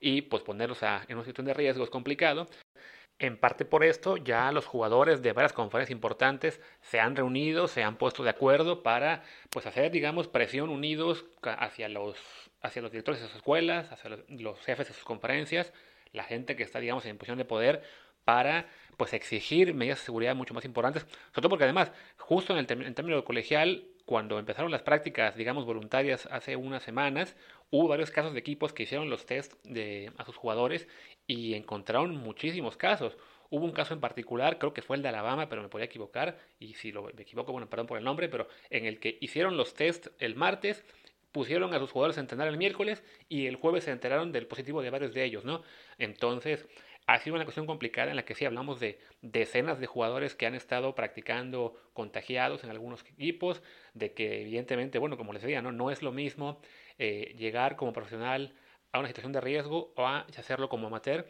y 0.00 0.22
pues 0.22 0.42
ponerlos 0.42 0.82
a, 0.82 1.04
en 1.08 1.16
una 1.16 1.24
situación 1.24 1.46
de 1.46 1.54
riesgo 1.54 1.84
es 1.84 1.90
complicado. 1.90 2.48
En 3.18 3.36
parte 3.36 3.66
por 3.66 3.84
esto, 3.84 4.16
ya 4.16 4.50
los 4.50 4.64
jugadores 4.64 5.20
de 5.20 5.34
varias 5.34 5.52
conferencias 5.52 5.94
importantes 5.94 6.58
se 6.80 7.00
han 7.00 7.16
reunido, 7.16 7.68
se 7.68 7.82
han 7.82 7.96
puesto 7.96 8.22
de 8.24 8.30
acuerdo 8.30 8.82
para 8.82 9.22
pues 9.50 9.66
hacer, 9.66 9.90
digamos, 9.90 10.26
presión 10.26 10.70
unidos 10.70 11.26
hacia 11.42 11.90
los, 11.90 12.16
hacia 12.62 12.80
los 12.80 12.90
directores 12.90 13.20
de 13.20 13.26
sus 13.26 13.36
escuelas, 13.36 13.92
hacia 13.92 14.08
los, 14.08 14.20
los 14.30 14.58
jefes 14.60 14.88
de 14.88 14.94
sus 14.94 15.04
conferencias, 15.04 15.70
la 16.12 16.24
gente 16.24 16.56
que 16.56 16.62
está, 16.62 16.80
digamos, 16.80 17.04
en 17.04 17.18
posición 17.18 17.36
de 17.36 17.44
poder 17.44 17.82
para 18.24 18.68
pues 18.96 19.14
exigir 19.14 19.72
medidas 19.72 19.98
de 19.98 20.04
seguridad 20.04 20.34
mucho 20.34 20.52
más 20.52 20.64
importantes, 20.64 21.06
sobre 21.30 21.42
todo 21.42 21.48
porque 21.48 21.64
además, 21.64 21.90
justo 22.18 22.52
en 22.52 22.58
el 22.58 22.94
término 22.94 23.24
colegial, 23.24 23.84
cuando 24.04 24.38
empezaron 24.38 24.70
las 24.70 24.82
prácticas, 24.82 25.36
digamos, 25.36 25.64
voluntarias 25.64 26.26
hace 26.32 26.56
unas 26.56 26.82
semanas, 26.82 27.36
hubo 27.70 27.88
varios 27.88 28.10
casos 28.10 28.32
de 28.32 28.40
equipos 28.40 28.72
que 28.72 28.82
hicieron 28.82 29.08
los 29.08 29.24
test 29.24 29.54
de, 29.64 30.12
a 30.18 30.24
sus 30.24 30.36
jugadores 30.36 30.88
y 31.26 31.54
encontraron 31.54 32.16
muchísimos 32.16 32.76
casos. 32.76 33.16
Hubo 33.50 33.64
un 33.64 33.72
caso 33.72 33.94
en 33.94 34.00
particular, 34.00 34.58
creo 34.58 34.74
que 34.74 34.82
fue 34.82 34.96
el 34.96 35.02
de 35.02 35.08
Alabama, 35.08 35.48
pero 35.48 35.62
me 35.62 35.68
podía 35.68 35.86
equivocar, 35.86 36.38
y 36.58 36.74
si 36.74 36.92
lo, 36.92 37.04
me 37.04 37.22
equivoco, 37.22 37.52
bueno, 37.52 37.70
perdón 37.70 37.86
por 37.86 37.98
el 37.98 38.04
nombre, 38.04 38.28
pero 38.28 38.48
en 38.68 38.84
el 38.84 38.98
que 38.98 39.16
hicieron 39.20 39.56
los 39.56 39.74
test 39.74 40.08
el 40.18 40.34
martes, 40.34 40.84
pusieron 41.32 41.72
a 41.74 41.78
sus 41.78 41.92
jugadores 41.92 42.18
a 42.18 42.20
entrenar 42.20 42.48
el 42.48 42.56
miércoles 42.56 43.02
y 43.28 43.46
el 43.46 43.56
jueves 43.56 43.84
se 43.84 43.92
enteraron 43.92 44.32
del 44.32 44.46
positivo 44.46 44.82
de 44.82 44.90
varios 44.90 45.14
de 45.14 45.24
ellos, 45.24 45.44
¿no? 45.44 45.62
Entonces, 45.98 46.66
ha 47.06 47.18
sido 47.18 47.36
una 47.36 47.44
cuestión 47.44 47.66
complicada 47.66 48.10
en 48.10 48.16
la 48.16 48.24
que 48.24 48.34
sí 48.34 48.44
hablamos 48.44 48.80
de 48.80 49.00
decenas 49.22 49.80
de 49.80 49.86
jugadores 49.86 50.34
que 50.34 50.46
han 50.46 50.54
estado 50.54 50.94
practicando 50.94 51.74
contagiados 51.92 52.64
en 52.64 52.70
algunos 52.70 53.02
equipos, 53.02 53.62
de 53.94 54.12
que 54.12 54.42
evidentemente, 54.42 54.98
bueno, 54.98 55.16
como 55.16 55.32
les 55.32 55.42
decía, 55.42 55.62
no, 55.62 55.72
no 55.72 55.90
es 55.90 56.02
lo 56.02 56.12
mismo 56.12 56.60
eh, 56.98 57.34
llegar 57.36 57.76
como 57.76 57.92
profesional 57.92 58.54
a 58.92 58.98
una 58.98 59.08
situación 59.08 59.32
de 59.32 59.40
riesgo 59.40 59.92
o 59.96 60.06
a 60.06 60.20
hacerlo 60.36 60.68
como 60.68 60.86
amateur 60.88 61.26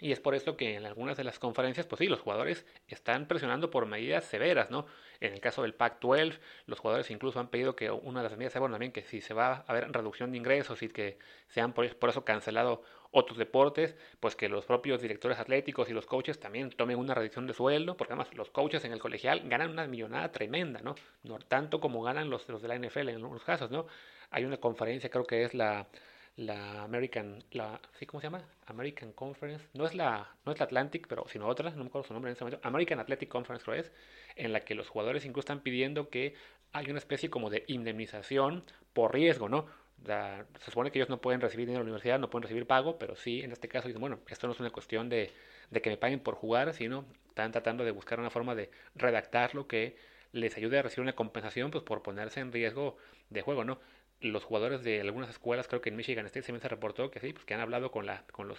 y 0.00 0.12
es 0.12 0.20
por 0.20 0.34
eso 0.34 0.56
que 0.56 0.76
en 0.76 0.86
algunas 0.86 1.16
de 1.16 1.24
las 1.24 1.38
conferencias, 1.38 1.86
pues 1.86 1.98
sí, 1.98 2.06
los 2.06 2.20
jugadores 2.20 2.66
están 2.88 3.26
presionando 3.26 3.70
por 3.70 3.84
medidas 3.86 4.24
severas, 4.24 4.70
¿no? 4.70 4.86
En 5.20 5.34
el 5.34 5.40
caso 5.40 5.62
del 5.62 5.74
Pac-12, 5.74 6.38
los 6.66 6.78
jugadores 6.78 7.10
incluso 7.10 7.38
han 7.38 7.48
pedido 7.48 7.76
que 7.76 7.90
una 7.90 8.22
de 8.22 8.28
las 8.30 8.38
medidas 8.38 8.52
sea, 8.52 8.60
bueno, 8.60 8.74
también 8.74 8.92
que 8.92 9.02
si 9.02 9.20
se 9.20 9.34
va 9.34 9.52
a 9.52 9.64
haber 9.66 9.92
reducción 9.92 10.32
de 10.32 10.38
ingresos 10.38 10.82
y 10.82 10.88
que 10.88 11.18
se 11.48 11.60
han 11.60 11.74
por, 11.74 11.84
eso 11.84 12.24
cancelado 12.24 12.82
otros 13.12 13.38
deportes, 13.38 13.96
pues 14.20 14.36
que 14.36 14.48
los 14.48 14.66
propios 14.66 15.02
directores 15.02 15.38
atléticos 15.38 15.88
y 15.88 15.92
los 15.92 16.06
coaches 16.06 16.38
también 16.38 16.70
tomen 16.70 16.98
una 16.98 17.14
reducción 17.14 17.46
de 17.46 17.54
sueldo, 17.54 17.96
porque 17.96 18.12
además 18.12 18.32
los 18.34 18.50
coaches 18.50 18.84
en 18.84 18.92
el 18.92 19.00
colegial 19.00 19.42
ganan 19.48 19.70
una 19.70 19.86
millonada 19.86 20.30
tremenda, 20.30 20.80
¿no? 20.80 20.94
No 21.24 21.38
tanto 21.38 21.80
como 21.80 22.02
ganan 22.02 22.30
los, 22.30 22.48
los 22.48 22.62
de 22.62 22.68
la 22.68 22.78
NFL 22.78 23.08
en 23.08 23.16
algunos 23.16 23.44
casos, 23.44 23.70
¿no? 23.70 23.86
Hay 24.30 24.44
una 24.44 24.58
conferencia, 24.58 25.10
creo 25.10 25.24
que 25.24 25.44
es 25.44 25.54
la 25.54 25.88
la 26.36 26.84
American, 26.84 27.44
la, 27.50 27.80
¿sí 27.98 28.06
cómo 28.06 28.20
se 28.20 28.28
llama? 28.28 28.42
American 28.66 29.12
Conference, 29.12 29.66
no 29.74 29.84
es 29.84 29.94
la, 29.94 30.34
no 30.46 30.52
es 30.52 30.58
la 30.58 30.64
Atlantic, 30.64 31.06
pero 31.06 31.26
sino 31.28 31.46
otra, 31.46 31.70
no 31.70 31.84
me 31.84 31.88
acuerdo 31.88 32.08
su 32.08 32.14
nombre 32.14 32.30
en 32.30 32.36
ese 32.36 32.44
momento, 32.44 32.66
American 32.66 32.98
Athletic 32.98 33.28
Conference 33.28 33.64
creo 33.64 33.74
es, 33.78 33.92
en 34.36 34.52
la 34.52 34.60
que 34.60 34.74
los 34.74 34.88
jugadores 34.88 35.24
incluso 35.24 35.40
están 35.40 35.60
pidiendo 35.60 36.08
que 36.08 36.34
hay 36.72 36.88
una 36.88 36.98
especie 36.98 37.28
como 37.30 37.50
de 37.50 37.64
indemnización 37.66 38.64
por 38.94 39.12
riesgo, 39.12 39.48
¿no? 39.48 39.66
Se 40.04 40.70
supone 40.70 40.90
que 40.90 40.98
ellos 40.98 41.08
no 41.08 41.20
pueden 41.20 41.40
recibir 41.40 41.66
dinero 41.66 41.80
de 41.80 41.84
la 41.84 41.90
universidad, 41.90 42.18
no 42.18 42.30
pueden 42.30 42.44
recibir 42.44 42.66
pago, 42.66 42.98
pero 42.98 43.16
sí, 43.16 43.42
en 43.42 43.52
este 43.52 43.68
caso, 43.68 43.88
dicen, 43.88 44.00
bueno, 44.00 44.20
esto 44.28 44.46
no 44.46 44.52
es 44.52 44.60
una 44.60 44.70
cuestión 44.70 45.08
de, 45.08 45.30
de 45.70 45.82
que 45.82 45.90
me 45.90 45.96
paguen 45.96 46.20
por 46.20 46.34
jugar, 46.34 46.72
sino 46.74 47.04
están 47.28 47.52
tratando 47.52 47.84
de 47.84 47.90
buscar 47.90 48.20
una 48.20 48.30
forma 48.30 48.54
de 48.54 48.70
redactar 48.94 49.54
lo 49.54 49.66
que 49.66 49.96
les 50.32 50.56
ayude 50.56 50.78
a 50.78 50.82
recibir 50.82 51.02
una 51.02 51.14
compensación 51.14 51.70
pues, 51.70 51.84
por 51.84 52.02
ponerse 52.02 52.40
en 52.40 52.52
riesgo 52.52 52.96
de 53.30 53.42
juego, 53.42 53.64
¿no? 53.64 53.80
Los 54.20 54.44
jugadores 54.44 54.82
de 54.82 55.00
algunas 55.00 55.30
escuelas, 55.30 55.66
creo 55.66 55.80
que 55.80 55.88
en 55.88 55.96
Michigan 55.96 56.26
State 56.26 56.58
se 56.58 56.68
reportó 56.68 57.10
que 57.10 57.20
sí, 57.20 57.32
pues 57.32 57.44
que 57.44 57.54
han 57.54 57.60
hablado 57.60 57.90
con, 57.90 58.06
la, 58.06 58.24
con 58.32 58.48
los 58.48 58.58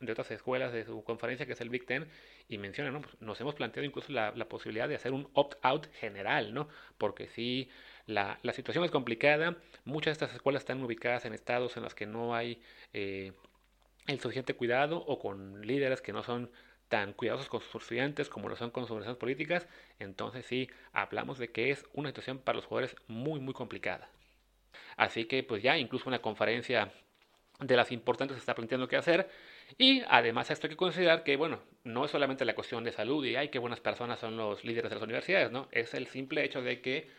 de 0.00 0.12
otras 0.12 0.30
escuelas 0.30 0.72
de 0.72 0.84
su 0.84 1.02
conferencia, 1.04 1.46
que 1.46 1.52
es 1.52 1.60
el 1.60 1.70
Big 1.70 1.86
Ten, 1.86 2.08
y 2.48 2.58
mencionan, 2.58 2.94
¿no? 2.94 3.00
Pues 3.02 3.20
nos 3.20 3.40
hemos 3.40 3.54
planteado 3.54 3.86
incluso 3.86 4.12
la, 4.12 4.32
la 4.34 4.48
posibilidad 4.48 4.88
de 4.88 4.96
hacer 4.96 5.12
un 5.12 5.28
opt-out 5.34 5.86
general, 5.94 6.54
¿no? 6.54 6.68
Porque 6.98 7.28
sí, 7.28 7.70
la, 8.06 8.38
la, 8.42 8.52
situación 8.52 8.84
es 8.84 8.90
complicada, 8.90 9.56
muchas 9.84 10.18
de 10.18 10.24
estas 10.24 10.34
escuelas 10.34 10.62
están 10.62 10.82
ubicadas 10.82 11.24
en 11.24 11.34
estados 11.34 11.76
en 11.76 11.82
los 11.82 11.94
que 11.94 12.06
no 12.06 12.34
hay 12.34 12.60
eh, 12.92 13.32
el 14.06 14.20
suficiente 14.20 14.54
cuidado 14.54 14.98
o 14.98 15.18
con 15.18 15.66
líderes 15.66 16.02
que 16.02 16.12
no 16.12 16.22
son 16.22 16.50
tan 16.88 17.12
cuidadosos 17.14 17.48
con 17.48 17.60
sus 17.60 17.82
estudiantes 17.82 18.28
como 18.28 18.48
lo 18.48 18.56
son 18.56 18.70
con 18.70 18.84
sus 18.84 18.92
organizaciones 18.92 19.18
políticas, 19.18 19.68
entonces 19.98 20.44
sí, 20.46 20.70
hablamos 20.92 21.38
de 21.38 21.50
que 21.50 21.70
es 21.70 21.86
una 21.92 22.10
situación 22.10 22.38
para 22.38 22.56
los 22.56 22.66
jugadores 22.66 22.96
muy, 23.08 23.40
muy 23.40 23.54
complicada. 23.54 24.08
Así 24.96 25.24
que 25.24 25.42
pues 25.42 25.62
ya 25.62 25.78
incluso 25.78 26.08
una 26.08 26.20
conferencia 26.20 26.92
de 27.60 27.76
las 27.76 27.92
importantes 27.92 28.36
está 28.36 28.54
planteando 28.54 28.88
qué 28.88 28.96
hacer. 28.96 29.28
Y 29.78 30.02
además 30.08 30.50
esto 30.50 30.66
hay 30.66 30.72
que 30.72 30.76
considerar 30.76 31.24
que, 31.24 31.36
bueno, 31.36 31.60
no 31.84 32.04
es 32.04 32.10
solamente 32.10 32.44
la 32.44 32.54
cuestión 32.54 32.84
de 32.84 32.92
salud 32.92 33.24
y 33.24 33.36
hay 33.36 33.48
que 33.48 33.58
buenas 33.58 33.80
personas 33.80 34.20
son 34.20 34.36
los 34.36 34.64
líderes 34.64 34.90
de 34.90 34.96
las 34.96 35.04
universidades, 35.04 35.50
¿no? 35.50 35.68
Es 35.70 35.94
el 35.94 36.06
simple 36.06 36.44
hecho 36.44 36.62
de 36.62 36.80
que 36.80 37.10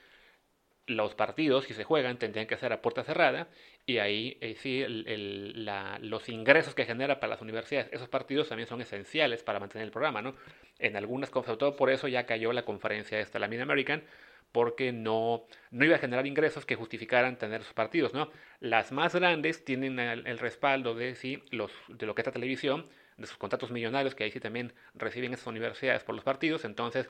los 0.88 1.16
partidos, 1.16 1.66
si 1.66 1.74
se 1.74 1.84
juegan, 1.84 2.18
tendrían 2.18 2.48
que 2.48 2.58
ser 2.58 2.72
a 2.72 2.82
puerta 2.82 3.04
cerrada 3.04 3.48
y 3.86 3.98
ahí 3.98 4.38
eh, 4.42 4.56
sí 4.56 4.86
los 4.88 6.30
ingresos 6.30 6.76
que 6.76 6.86
genera 6.86 7.20
para 7.20 7.32
las 7.32 7.42
universidades, 7.42 7.90
esos 7.92 8.08
partidos 8.08 8.50
también 8.50 8.68
son 8.68 8.82
esenciales 8.82 9.44
para 9.44 9.60
mantener 9.60 9.86
el 9.86 9.92
programa, 9.92 10.22
¿no? 10.22 10.36
En 10.80 10.96
algunas, 10.96 11.30
sobre 11.30 11.58
todo 11.58 11.76
por 11.76 11.90
eso 11.90 12.08
ya 12.08 12.26
cayó 12.26 12.54
la 12.54 12.66
conferencia 12.66 13.20
esta, 13.20 13.40
la 13.40 13.48
Mid-American, 13.48 14.04
porque 14.52 14.92
no, 14.92 15.46
no 15.72 15.86
iba 15.86 15.96
a 15.96 16.00
generar 16.00 16.26
ingresos 16.28 16.66
que 16.66 16.76
justificaran 16.76 17.38
tener 17.38 17.64
sus 17.64 17.74
partidos, 17.74 18.14
¿no? 18.14 18.32
Las 18.60 18.92
más 18.92 19.14
grandes 19.16 19.66
tienen 19.66 20.00
el, 20.00 20.40
respaldo 20.40 20.96
de, 20.96 21.16
sí, 21.16 21.44
los, 21.52 21.72
de 21.88 22.06
lo 22.06 22.16
que 22.16 22.22
es 22.22 22.26
la 22.26 22.32
televisión, 22.32 22.88
de 23.18 23.28
sus 23.28 23.38
contratos 23.38 23.72
millonarios, 23.72 24.16
que 24.16 24.24
ahí 24.24 24.32
sí 24.32 24.40
también 24.40 24.74
reciben 24.94 25.34
esas 25.34 25.48
universidades 25.48 26.04
por 26.04 26.16
los 26.16 26.24
partidos, 26.24 26.64
entonces 26.64 27.10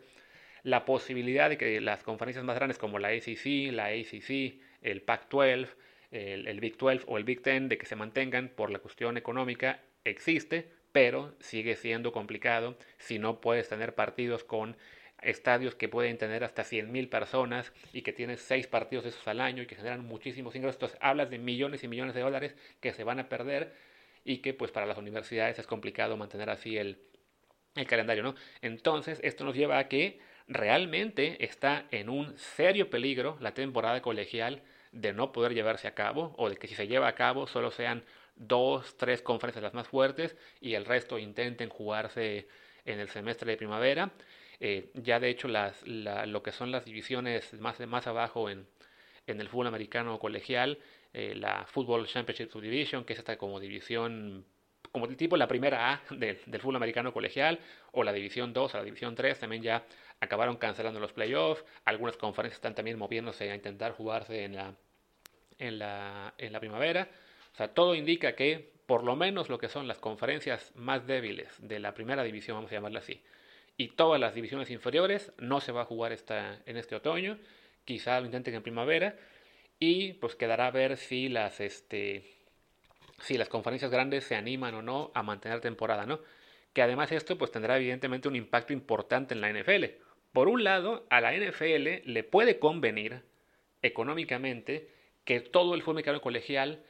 la 0.66 0.84
posibilidad 0.84 1.48
de 1.48 1.60
que 1.60 1.80
las 1.80 2.02
conferencias 2.02 2.44
más 2.44 2.56
grandes 2.56 2.80
como 2.80 2.98
la 2.98 3.10
ACC, 3.10 3.72
la 3.72 3.86
ACC, 3.86 4.60
el 4.82 5.04
Pac-12, 5.04 5.68
el, 6.10 6.60
Big 6.60 6.76
12 6.76 7.04
o 7.06 7.20
el 7.20 7.24
Big 7.24 7.44
10 7.44 7.70
de 7.70 7.78
que 7.78 7.86
se 7.86 7.96
mantengan 7.96 8.50
por 8.50 8.72
la 8.72 8.80
cuestión 8.80 9.16
económica 9.16 9.80
existe, 10.04 10.72
pero 10.92 11.36
sigue 11.40 11.76
siendo 11.76 12.12
complicado 12.12 12.80
si 12.98 13.20
no 13.20 13.42
puedes 13.42 13.70
tener 13.70 13.94
partidos 13.94 14.44
con 14.44 14.76
estadios 15.22 15.76
que 15.76 15.88
pueden 15.88 16.18
tener 16.18 16.44
hasta 16.44 16.64
100.000 16.64 17.10
personas 17.10 17.72
y 17.94 18.02
que 18.02 18.12
tienes 18.12 18.42
6 18.42 18.66
partidos 18.66 19.06
esos 19.06 19.28
al 19.28 19.42
año 19.42 19.62
y 19.62 19.68
que 19.68 19.76
generan 19.76 20.04
muchísimos 20.04 20.56
ingresos. 20.56 20.78
Entonces 20.78 20.98
hablas 21.00 21.30
de 21.30 21.38
millones 21.38 21.84
y 21.84 21.88
millones 21.88 22.16
de 22.16 22.22
dólares 22.22 22.56
que 22.80 22.92
se 22.92 23.04
van 23.04 23.20
a 23.20 23.30
perder 23.30 23.72
y 24.24 24.38
que 24.38 24.56
pues 24.56 24.72
para 24.72 24.88
las 24.88 24.98
universidades 24.98 25.60
es 25.60 25.68
complicado 25.68 26.18
mantener 26.18 26.50
así 26.50 26.76
el, 26.76 26.98
el 27.76 27.86
calendario, 27.86 28.24
¿no? 28.24 28.34
Entonces 28.64 29.20
esto 29.22 29.46
nos 29.46 29.56
lleva 29.56 29.78
a 29.78 29.88
que 29.88 30.20
realmente 30.48 31.44
está 31.44 31.86
en 31.92 32.10
un 32.10 32.38
serio 32.38 32.90
peligro 32.90 33.38
la 33.40 33.54
temporada 33.54 34.02
colegial 34.02 34.62
de 34.92 35.14
no 35.14 35.32
poder 35.32 35.54
llevarse 35.54 35.88
a 35.88 35.96
cabo 35.96 36.34
o 36.38 36.50
de 36.50 36.56
que 36.58 36.68
si 36.68 36.76
se 36.76 36.88
lleva 36.88 37.08
a 37.08 37.16
cabo 37.16 37.48
solo 37.48 37.72
sean 37.72 38.04
dos, 38.36 38.98
tres 38.98 39.22
conferencias 39.22 39.64
las 39.64 39.74
más 39.74 39.88
fuertes 39.88 40.36
y 40.62 40.74
el 40.74 40.86
resto 40.86 41.18
intenten 41.18 41.70
jugarse 41.70 42.48
en 42.86 43.00
el 43.00 43.10
semestre 43.10 43.52
de 43.52 43.58
primavera. 43.58 44.12
Eh, 44.60 44.90
ya 44.94 45.20
de 45.20 45.30
hecho 45.30 45.48
las, 45.48 45.86
lo 45.86 46.42
que 46.44 46.52
son 46.52 46.72
las 46.72 46.86
divisiones 46.86 47.54
más, 47.60 47.80
más 47.82 48.08
abajo 48.08 48.50
en, 48.50 48.68
en 49.28 49.42
el 49.42 49.50
fútbol 49.50 49.68
americano 49.68 50.18
colegial, 50.20 50.80
eh, 51.14 51.34
la 51.36 51.66
Football 51.66 52.08
Championship 52.08 52.54
Division, 52.54 53.04
que 53.04 53.14
es 53.14 53.20
esta 53.20 53.38
como 53.38 53.60
división 53.60 54.46
como 54.96 55.10
tipo 55.10 55.36
la 55.36 55.50
primera 55.50 55.92
A 55.92 56.02
del, 56.10 56.40
del 56.46 56.62
fútbol 56.62 56.78
americano 56.78 57.12
colegial, 57.12 57.60
o 57.92 58.02
la 58.06 58.14
división 58.14 58.54
2 58.54 58.76
o 58.76 58.78
la 58.78 58.84
división 58.86 59.14
3, 59.14 59.38
también 59.38 59.62
ya 59.62 59.84
acabaron 60.22 60.56
cancelando 60.56 61.02
los 61.02 61.12
playoffs, 61.12 61.66
algunas 61.84 62.16
conferencias 62.16 62.60
están 62.60 62.76
también 62.76 62.98
moviéndose 62.98 63.52
a 63.52 63.56
intentar 63.56 63.92
jugarse 63.92 64.46
en 64.46 64.56
la, 64.56 64.74
en 65.60 65.80
la, 65.80 66.34
en 66.38 66.54
la 66.54 66.62
primavera. 66.62 67.10
O 67.52 67.58
sea, 67.58 67.74
todo 67.74 67.94
indica 67.94 68.38
que 68.38 68.72
por 68.86 69.04
lo 69.04 69.18
menos 69.18 69.50
lo 69.50 69.58
que 69.58 69.68
son 69.68 69.86
las 69.86 70.00
conferencias 70.00 70.72
más 70.76 71.06
débiles 71.06 71.50
de 71.60 71.80
la 71.80 71.94
primera 71.94 72.24
división, 72.24 72.56
vamos 72.56 72.72
a 72.72 72.76
llamarla 72.76 73.00
así, 73.00 73.22
y 73.76 73.90
todas 73.90 74.18
las 74.18 74.34
divisiones 74.34 74.72
inferiores 74.72 75.34
no 75.40 75.60
se 75.60 75.74
va 75.74 75.82
a 75.82 75.86
jugar 75.86 76.14
esta, 76.14 76.62
en 76.66 76.78
este 76.78 76.96
otoño, 76.96 77.38
quizá 77.84 78.18
lo 78.22 78.28
intenten 78.28 78.56
en 78.56 78.64
primavera, 78.64 79.18
y 79.78 80.14
pues 80.14 80.36
quedará 80.36 80.68
a 80.68 80.72
ver 80.72 80.96
si 80.96 81.28
las, 81.28 81.60
este, 81.60 82.35
si 83.20 83.38
las 83.38 83.50
conferencias 83.50 83.92
grandes 83.92 84.24
se 84.24 84.36
animan 84.36 84.76
o 84.76 84.82
no 84.82 85.12
a 85.14 85.24
mantener 85.24 85.62
temporada, 85.62 86.06
¿no? 86.06 86.20
Que 86.74 86.82
además 86.82 87.12
esto 87.12 87.38
pues 87.38 87.52
tendrá 87.52 87.78
evidentemente 87.78 88.28
un 88.28 88.36
impacto 88.36 88.74
importante 88.74 89.34
en 89.34 89.42
la 89.42 89.52
NFL, 89.52 89.86
por 90.36 90.50
un 90.50 90.66
lado, 90.66 91.08
a 91.10 91.22
la 91.22 91.32
NFL 91.34 92.02
le 92.12 92.24
puede 92.26 92.60
convenir 92.60 93.22
económicamente 93.82 94.90
que 95.24 95.40
todo 95.40 95.76
el 95.76 95.82
fútbol 95.82 95.94
americano 95.94 96.20
colegial 96.20 96.84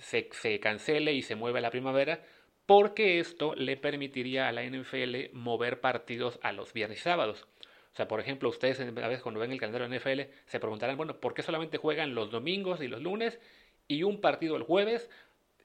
se, 0.00 0.60
cancele 0.60 1.12
y 1.12 1.20
se 1.20 1.34
mueva 1.34 1.58
a 1.58 1.60
la 1.60 1.70
primavera, 1.70 2.24
porque 2.64 3.20
esto 3.20 3.54
le 3.54 3.76
permitiría 3.76 4.48
a 4.48 4.52
la 4.52 4.64
NFL 4.64 5.34
mover 5.34 5.82
partidos 5.82 6.38
a 6.42 6.52
los 6.52 6.72
viernes 6.72 7.00
y 7.00 7.02
sábados. 7.02 7.46
O 7.92 7.96
sea, 7.96 8.08
por 8.08 8.18
ejemplo, 8.18 8.48
ustedes 8.48 8.80
a 8.80 8.84
veces 9.08 9.22
cuando 9.22 9.40
ven 9.40 9.52
el 9.52 9.60
calendario 9.60 9.90
de 9.90 9.98
NFL 9.98 10.32
se 10.46 10.58
preguntarán, 10.58 10.96
bueno, 10.96 11.20
¿por 11.20 11.34
qué 11.34 11.42
solamente 11.42 11.76
juegan 11.76 12.14
los 12.14 12.30
domingos 12.30 12.80
y 12.80 12.88
los 12.88 13.02
lunes 13.02 13.38
y 13.88 14.04
un 14.04 14.22
partido 14.22 14.56
el 14.56 14.62
jueves? 14.62 15.10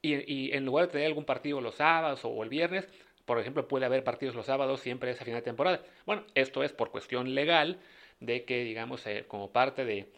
Y, 0.02 0.32
y 0.32 0.52
en 0.52 0.66
lugar 0.66 0.86
de 0.86 0.92
tener 0.92 1.06
algún 1.06 1.24
partido 1.24 1.60
los 1.60 1.76
sábados 1.76 2.20
o 2.24 2.42
el 2.42 2.48
viernes, 2.48 2.88
por 3.24 3.38
ejemplo, 3.38 3.68
puede 3.68 3.86
haber 3.86 4.04
partidos 4.04 4.34
los 4.34 4.46
sábados 4.46 4.80
siempre 4.80 5.10
esa 5.10 5.24
final 5.24 5.40
de 5.40 5.44
temporada. 5.44 5.82
Bueno, 6.06 6.24
esto 6.34 6.62
es 6.64 6.72
por 6.72 6.90
cuestión 6.90 7.34
legal 7.34 7.78
de 8.20 8.44
que, 8.44 8.64
digamos, 8.64 9.06
eh, 9.06 9.24
como 9.28 9.52
parte 9.52 9.84
de... 9.84 10.08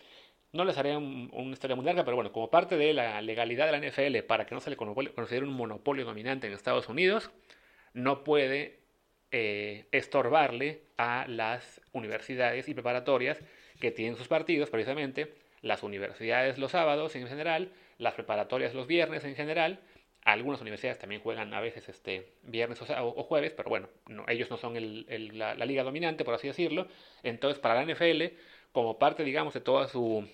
No 0.53 0.65
les 0.65 0.79
haré 0.79 0.97
una 0.97 1.53
historia 1.53 1.75
muy 1.75 1.85
larga, 1.85 2.05
pero 2.05 2.17
bueno, 2.17 2.31
como 2.33 2.49
parte 2.49 2.77
de 2.77 2.95
la 2.95 3.21
legalidad 3.23 3.67
de 3.67 3.73
la 3.73 3.91
NFL 3.91 4.25
para 4.27 4.47
que 4.47 4.55
no 4.55 4.61
se 4.61 4.71
le 4.71 4.77
considere 4.77 5.45
un 5.45 5.53
monopolio 5.53 6.05
dominante 6.05 6.47
en 6.47 6.53
Estados 6.53 6.89
Unidos, 6.89 7.31
no 7.93 8.23
puede 8.23 8.79
eh, 9.33 9.87
estorbarle 9.91 10.83
a 10.97 11.27
las 11.27 11.81
universidades 11.93 12.69
y 12.69 12.75
preparatorias 12.75 13.41
que 13.81 13.91
tienen 13.91 14.17
sus 14.17 14.29
partidos, 14.29 14.71
precisamente 14.71 15.35
las 15.61 15.83
universidades 15.83 16.57
los 16.57 16.71
sábados 16.71 17.17
en 17.17 17.27
general, 17.27 17.73
las 17.99 18.15
preparatorias 18.15 18.75
los 18.75 18.87
viernes 18.87 19.25
en 19.25 19.35
general, 19.35 19.81
algunas 20.25 20.61
universidades 20.61 20.99
también 20.99 21.21
juegan 21.21 21.53
a 21.53 21.61
veces 21.61 21.89
este, 21.89 22.33
viernes 22.43 22.81
o, 22.83 23.23
jueves, 23.25 23.53
pero 23.55 23.69
bueno, 23.69 23.89
ellos 24.27 24.51
no 24.51 24.57
son 24.57 24.75
la, 24.75 25.55
liga 25.55 25.83
dominante, 25.83 26.25
por 26.25 26.35
así 26.35 26.49
decirlo. 26.49 26.89
Entonces, 27.23 27.59
para 27.61 27.75
la 27.75 27.93
NFL, 27.93 28.35
como 28.73 28.99
parte, 28.99 29.23
digamos, 29.23 29.53
de 29.53 29.61
todo 29.61 29.87
su, 29.87 30.27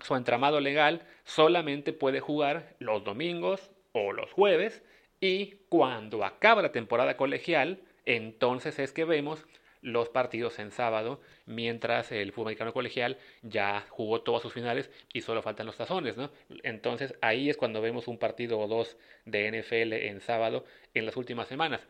su 0.00 0.16
entramado 0.16 0.60
legal, 0.60 1.06
solamente 1.24 1.92
puede 1.92 2.20
jugar 2.20 2.74
los 2.80 3.04
domingos 3.04 3.70
o 3.92 4.12
los 4.12 4.32
jueves 4.32 4.82
y 5.20 5.56
cuando 5.68 6.24
acaba 6.24 6.62
la 6.62 6.72
temporada 6.72 7.16
colegial, 7.16 7.80
entonces 8.06 8.78
es 8.78 8.92
que 8.92 9.04
vemos 9.04 9.46
los 9.82 10.08
partidos 10.08 10.58
en 10.58 10.70
sábado, 10.70 11.20
mientras 11.46 12.12
el 12.12 12.32
fútbol 12.32 12.48
americano 12.48 12.72
colegial 12.72 13.18
ya 13.42 13.86
jugó 13.88 14.22
todas 14.22 14.42
sus 14.42 14.52
finales 14.52 14.90
y 15.12 15.22
solo 15.22 15.42
faltan 15.42 15.66
los 15.66 15.76
tazones, 15.76 16.16
¿no? 16.16 16.30
Entonces 16.62 17.14
ahí 17.22 17.50
es 17.50 17.56
cuando 17.56 17.80
vemos 17.80 18.08
un 18.08 18.18
partido 18.18 18.58
o 18.58 18.68
dos 18.68 18.96
de 19.24 19.50
NFL 19.50 19.92
en 19.92 20.20
sábado 20.20 20.64
en 20.94 21.06
las 21.06 21.16
últimas 21.16 21.48
semanas. 21.48 21.80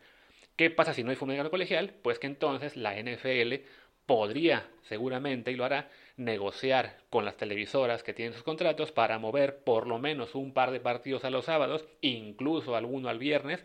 ¿Qué 0.55 0.69
pasa 0.69 0.93
si 0.93 1.03
no 1.03 1.09
hay 1.09 1.15
fútbol 1.15 1.31
americano 1.31 1.51
colegial? 1.51 1.93
Pues 2.01 2.19
que 2.19 2.27
entonces 2.27 2.77
la 2.77 2.95
NFL 3.01 3.65
podría, 4.05 4.67
seguramente, 4.83 5.51
y 5.51 5.55
lo 5.55 5.65
hará, 5.65 5.89
negociar 6.17 6.97
con 7.09 7.25
las 7.25 7.37
televisoras 7.37 8.03
que 8.03 8.13
tienen 8.13 8.33
sus 8.33 8.43
contratos 8.43 8.91
para 8.91 9.17
mover 9.19 9.63
por 9.63 9.87
lo 9.87 9.99
menos 9.99 10.35
un 10.35 10.53
par 10.53 10.71
de 10.71 10.79
partidos 10.79 11.25
a 11.25 11.29
los 11.29 11.45
sábados, 11.45 11.85
incluso 12.01 12.75
alguno 12.75 13.09
al 13.09 13.19
viernes, 13.19 13.63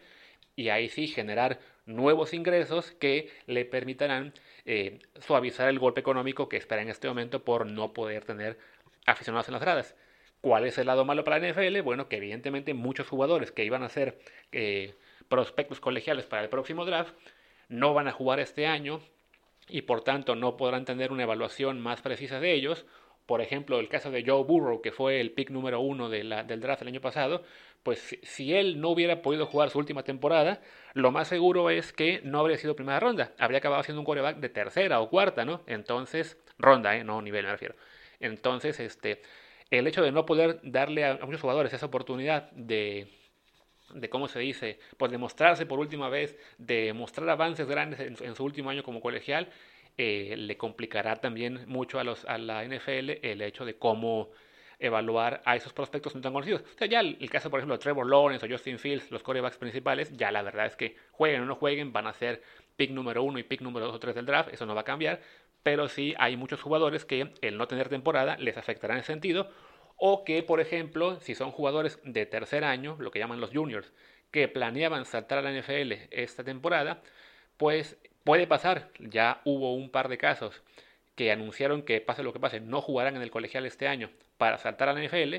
y 0.56 0.70
ahí 0.70 0.88
sí 0.88 1.06
generar 1.06 1.60
nuevos 1.84 2.34
ingresos 2.34 2.90
que 2.92 3.30
le 3.46 3.64
permitirán 3.64 4.32
eh, 4.64 4.98
suavizar 5.20 5.68
el 5.68 5.78
golpe 5.78 6.00
económico 6.00 6.48
que 6.48 6.56
espera 6.56 6.82
en 6.82 6.88
este 6.88 7.06
momento 7.06 7.44
por 7.44 7.66
no 7.66 7.92
poder 7.92 8.24
tener 8.24 8.58
aficionados 9.04 9.48
en 9.48 9.52
las 9.52 9.62
gradas. 9.62 9.94
¿Cuál 10.40 10.66
es 10.66 10.78
el 10.78 10.86
lado 10.86 11.04
malo 11.04 11.24
para 11.24 11.38
la 11.38 11.48
NFL? 11.48 11.80
Bueno, 11.82 12.08
que 12.08 12.16
evidentemente 12.16 12.74
muchos 12.74 13.08
jugadores 13.08 13.52
que 13.52 13.64
iban 13.64 13.82
a 13.82 13.88
ser 13.88 14.18
eh, 14.52 14.94
prospectos 15.28 15.80
colegiales 15.80 16.26
para 16.26 16.42
el 16.42 16.48
próximo 16.48 16.84
draft 16.84 17.14
no 17.68 17.94
van 17.94 18.08
a 18.08 18.12
jugar 18.12 18.40
este 18.40 18.66
año 18.66 19.00
y 19.68 19.82
por 19.82 20.02
tanto 20.02 20.36
no 20.36 20.56
podrán 20.56 20.84
tener 20.84 21.12
una 21.12 21.24
evaluación 21.24 21.80
más 21.80 22.00
precisa 22.00 22.40
de 22.40 22.52
ellos 22.52 22.86
por 23.26 23.40
ejemplo, 23.40 23.80
el 23.80 23.88
caso 23.88 24.10
de 24.12 24.24
Joe 24.24 24.44
Burrow, 24.44 24.80
que 24.80 24.92
fue 24.92 25.20
el 25.20 25.32
pick 25.32 25.50
número 25.50 25.80
uno 25.80 26.08
del 26.08 26.30
draft 26.60 26.82
el 26.82 26.88
año 26.88 27.00
pasado, 27.00 27.42
pues 27.86 28.18
si 28.24 28.52
él 28.52 28.80
no 28.80 28.88
hubiera 28.90 29.22
podido 29.22 29.46
jugar 29.46 29.70
su 29.70 29.78
última 29.78 30.02
temporada, 30.02 30.60
lo 30.92 31.12
más 31.12 31.28
seguro 31.28 31.70
es 31.70 31.92
que 31.92 32.20
no 32.24 32.40
habría 32.40 32.56
sido 32.56 32.74
primera 32.74 32.98
ronda, 32.98 33.32
habría 33.38 33.58
acabado 33.58 33.84
siendo 33.84 34.00
un 34.00 34.04
quarterback 34.04 34.38
de 34.38 34.48
tercera 34.48 34.98
o 34.98 35.08
cuarta, 35.08 35.44
¿no? 35.44 35.62
Entonces, 35.68 36.36
ronda, 36.58 36.96
¿eh? 36.96 37.04
No 37.04 37.22
nivel 37.22 37.44
me 37.44 37.52
refiero. 37.52 37.76
Entonces, 38.18 38.80
este, 38.80 39.22
el 39.70 39.86
hecho 39.86 40.02
de 40.02 40.10
no 40.10 40.26
poder 40.26 40.58
darle 40.64 41.04
a, 41.04 41.14
muchos 41.24 41.40
jugadores 41.40 41.72
esa 41.74 41.86
oportunidad 41.86 42.50
de, 42.50 43.06
de 43.94 44.10
cómo 44.10 44.26
se 44.26 44.40
dice, 44.40 44.80
pues 44.96 45.12
de 45.12 45.18
mostrarse 45.18 45.64
por 45.64 45.78
última 45.78 46.08
vez, 46.08 46.36
de 46.58 46.92
mostrar 46.92 47.30
avances 47.30 47.68
grandes 47.68 48.00
en, 48.00 48.34
su 48.34 48.44
último 48.44 48.70
año 48.70 48.82
como 48.82 49.00
colegial, 49.00 49.48
eh, 49.96 50.34
le 50.36 50.56
complicará 50.56 51.14
también 51.14 51.60
mucho 51.68 52.00
a, 52.00 52.04
los, 52.04 52.24
a 52.24 52.36
la 52.36 52.64
NFL 52.64 53.24
el 53.24 53.42
hecho 53.42 53.64
de 53.64 53.76
cómo 53.78 54.32
evaluar 54.78 55.42
a 55.44 55.56
esos 55.56 55.72
prospectos 55.72 56.14
no 56.14 56.20
tan 56.20 56.32
conocidos. 56.32 56.62
O 56.62 56.78
sea, 56.78 56.86
ya 56.86 57.00
el, 57.00 57.30
caso, 57.30 57.50
por 57.50 57.60
ejemplo, 57.60 57.76
de 57.76 57.82
Trevor 57.82 58.06
Lawrence 58.08 58.44
o 58.44 58.48
Justin 58.48 58.78
Fields, 58.78 59.10
los 59.10 59.22
corebacks 59.22 59.56
principales, 59.56 60.12
ya 60.12 60.30
la 60.30 60.42
verdad 60.42 60.66
es 60.66 60.76
que 60.76 60.96
jueguen 61.12 61.42
o 61.42 61.46
no 61.46 61.54
jueguen, 61.54 61.92
van 61.92 62.06
a 62.06 62.12
ser 62.12 62.42
pick 62.76 62.90
número 62.90 63.22
uno 63.22 63.38
y 63.38 63.42
pick 63.42 63.62
número 63.62 63.86
dos 63.86 63.96
o 63.96 63.98
tres 63.98 64.14
del 64.14 64.26
draft, 64.26 64.52
eso 64.52 64.66
no 64.66 64.74
va 64.74 64.82
a 64.82 64.84
cambiar, 64.84 65.20
pero 65.62 65.88
sí 65.88 66.14
hay 66.18 66.36
muchos 66.36 66.60
jugadores 66.60 67.04
que 67.04 67.32
el 67.40 67.56
no 67.56 67.66
tener 67.68 67.88
temporada 67.88 68.36
les 68.36 68.56
afectará 68.56 68.94
en 68.94 69.00
ese 69.00 69.12
sentido, 69.12 69.50
o 69.96 70.24
que, 70.24 70.42
por 70.42 70.60
ejemplo, 70.60 71.18
si 71.20 71.34
son 71.34 71.50
jugadores 71.50 71.98
de 72.04 72.26
tercer 72.26 72.64
año, 72.64 72.96
lo 72.98 73.10
que 73.10 73.18
llaman 73.18 73.40
los 73.40 73.50
juniors, 73.50 73.92
que 74.30 74.48
planeaban 74.48 75.06
saltar 75.06 75.38
a 75.38 75.42
la 75.42 75.58
NFL 75.58 75.92
esta 76.10 76.44
temporada, 76.44 77.02
pues 77.56 77.96
puede 78.24 78.46
pasar, 78.46 78.90
ya 78.98 79.40
hubo 79.44 79.74
un 79.74 79.90
par 79.90 80.08
de 80.08 80.18
casos 80.18 80.62
que 81.16 81.32
anunciaron 81.32 81.82
que 81.82 82.00
pase 82.00 82.22
lo 82.22 82.32
que 82.32 82.38
pase, 82.38 82.60
no 82.60 82.80
jugarán 82.80 83.16
en 83.16 83.22
el 83.22 83.30
colegial 83.30 83.66
este 83.66 83.88
año 83.88 84.10
para 84.36 84.58
saltar 84.58 84.88
a 84.88 84.92
la 84.92 85.02
NFL, 85.02 85.36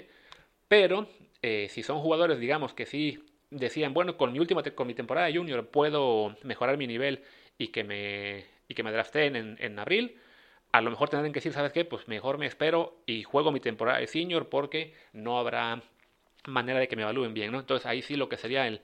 pero 0.67 1.07
eh, 1.41 1.67
si 1.69 1.83
son 1.83 1.99
jugadores, 1.99 2.39
digamos, 2.39 2.73
que 2.73 2.85
sí 2.85 3.23
decían, 3.51 3.93
bueno, 3.93 4.17
con 4.17 4.33
mi 4.33 4.39
última 4.39 4.63
con 4.63 4.87
mi 4.87 4.93
temporada 4.93 5.27
de 5.27 5.37
junior 5.37 5.67
puedo 5.67 6.35
mejorar 6.43 6.77
mi 6.77 6.87
nivel 6.87 7.23
y 7.57 7.69
que 7.69 7.83
me 7.83 8.45
y 8.67 8.73
que 8.73 8.83
me 8.83 8.91
drafteen 8.91 9.37
en, 9.37 9.57
en 9.61 9.79
abril, 9.79 10.19
a 10.73 10.81
lo 10.81 10.89
mejor 10.89 11.09
tendrán 11.09 11.31
que 11.31 11.37
decir, 11.37 11.53
¿sabes 11.53 11.71
qué? 11.71 11.85
Pues 11.85 12.07
mejor 12.09 12.37
me 12.37 12.47
espero 12.47 13.01
y 13.05 13.23
juego 13.23 13.51
mi 13.51 13.61
temporada 13.61 13.99
de 13.99 14.07
senior 14.07 14.49
porque 14.49 14.93
no 15.13 15.39
habrá 15.39 15.81
manera 16.45 16.79
de 16.79 16.87
que 16.87 16.95
me 16.95 17.03
evalúen 17.03 17.33
bien, 17.33 17.51
¿no? 17.51 17.59
Entonces 17.59 17.85
ahí 17.85 18.01
sí 18.01 18.15
lo 18.17 18.27
que 18.27 18.37
sería 18.37 18.67
el, 18.67 18.81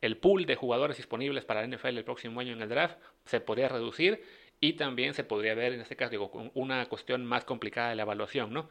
el 0.00 0.18
pool 0.18 0.46
de 0.46 0.56
jugadores 0.56 0.98
disponibles 0.98 1.44
para 1.44 1.66
la 1.66 1.76
NFL 1.76 1.98
el 1.98 2.04
próximo 2.04 2.40
año 2.40 2.52
en 2.52 2.62
el 2.62 2.68
draft 2.68 2.98
se 3.24 3.40
podría 3.40 3.68
reducir 3.68 4.22
y 4.64 4.72
también 4.72 5.12
se 5.12 5.24
podría 5.24 5.54
ver 5.54 5.74
en 5.74 5.82
este 5.82 5.94
caso 5.94 6.10
digo, 6.10 6.30
una 6.54 6.86
cuestión 6.86 7.26
más 7.26 7.44
complicada 7.44 7.90
de 7.90 7.96
la 7.96 8.02
evaluación, 8.02 8.50
¿no? 8.50 8.70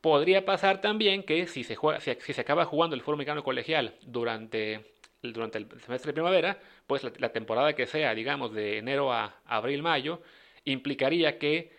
Podría 0.00 0.44
pasar 0.44 0.80
también 0.80 1.24
que 1.24 1.48
si 1.48 1.64
se, 1.64 1.74
juega, 1.74 1.98
si, 2.00 2.14
se 2.14 2.40
acaba 2.40 2.64
jugando 2.64 2.94
el 2.94 3.02
fútbol 3.02 3.16
americano 3.16 3.42
colegial 3.42 3.96
durante 4.02 4.92
durante 5.20 5.58
el 5.58 5.68
semestre 5.80 6.10
de 6.10 6.12
primavera, 6.12 6.60
pues 6.86 7.02
la, 7.18 7.30
temporada 7.30 7.72
que 7.72 7.88
sea, 7.88 8.14
digamos, 8.14 8.54
de 8.54 8.78
enero 8.78 9.12
a 9.12 9.34
abril, 9.44 9.82
mayo, 9.82 10.22
implicaría 10.64 11.40
que 11.40 11.72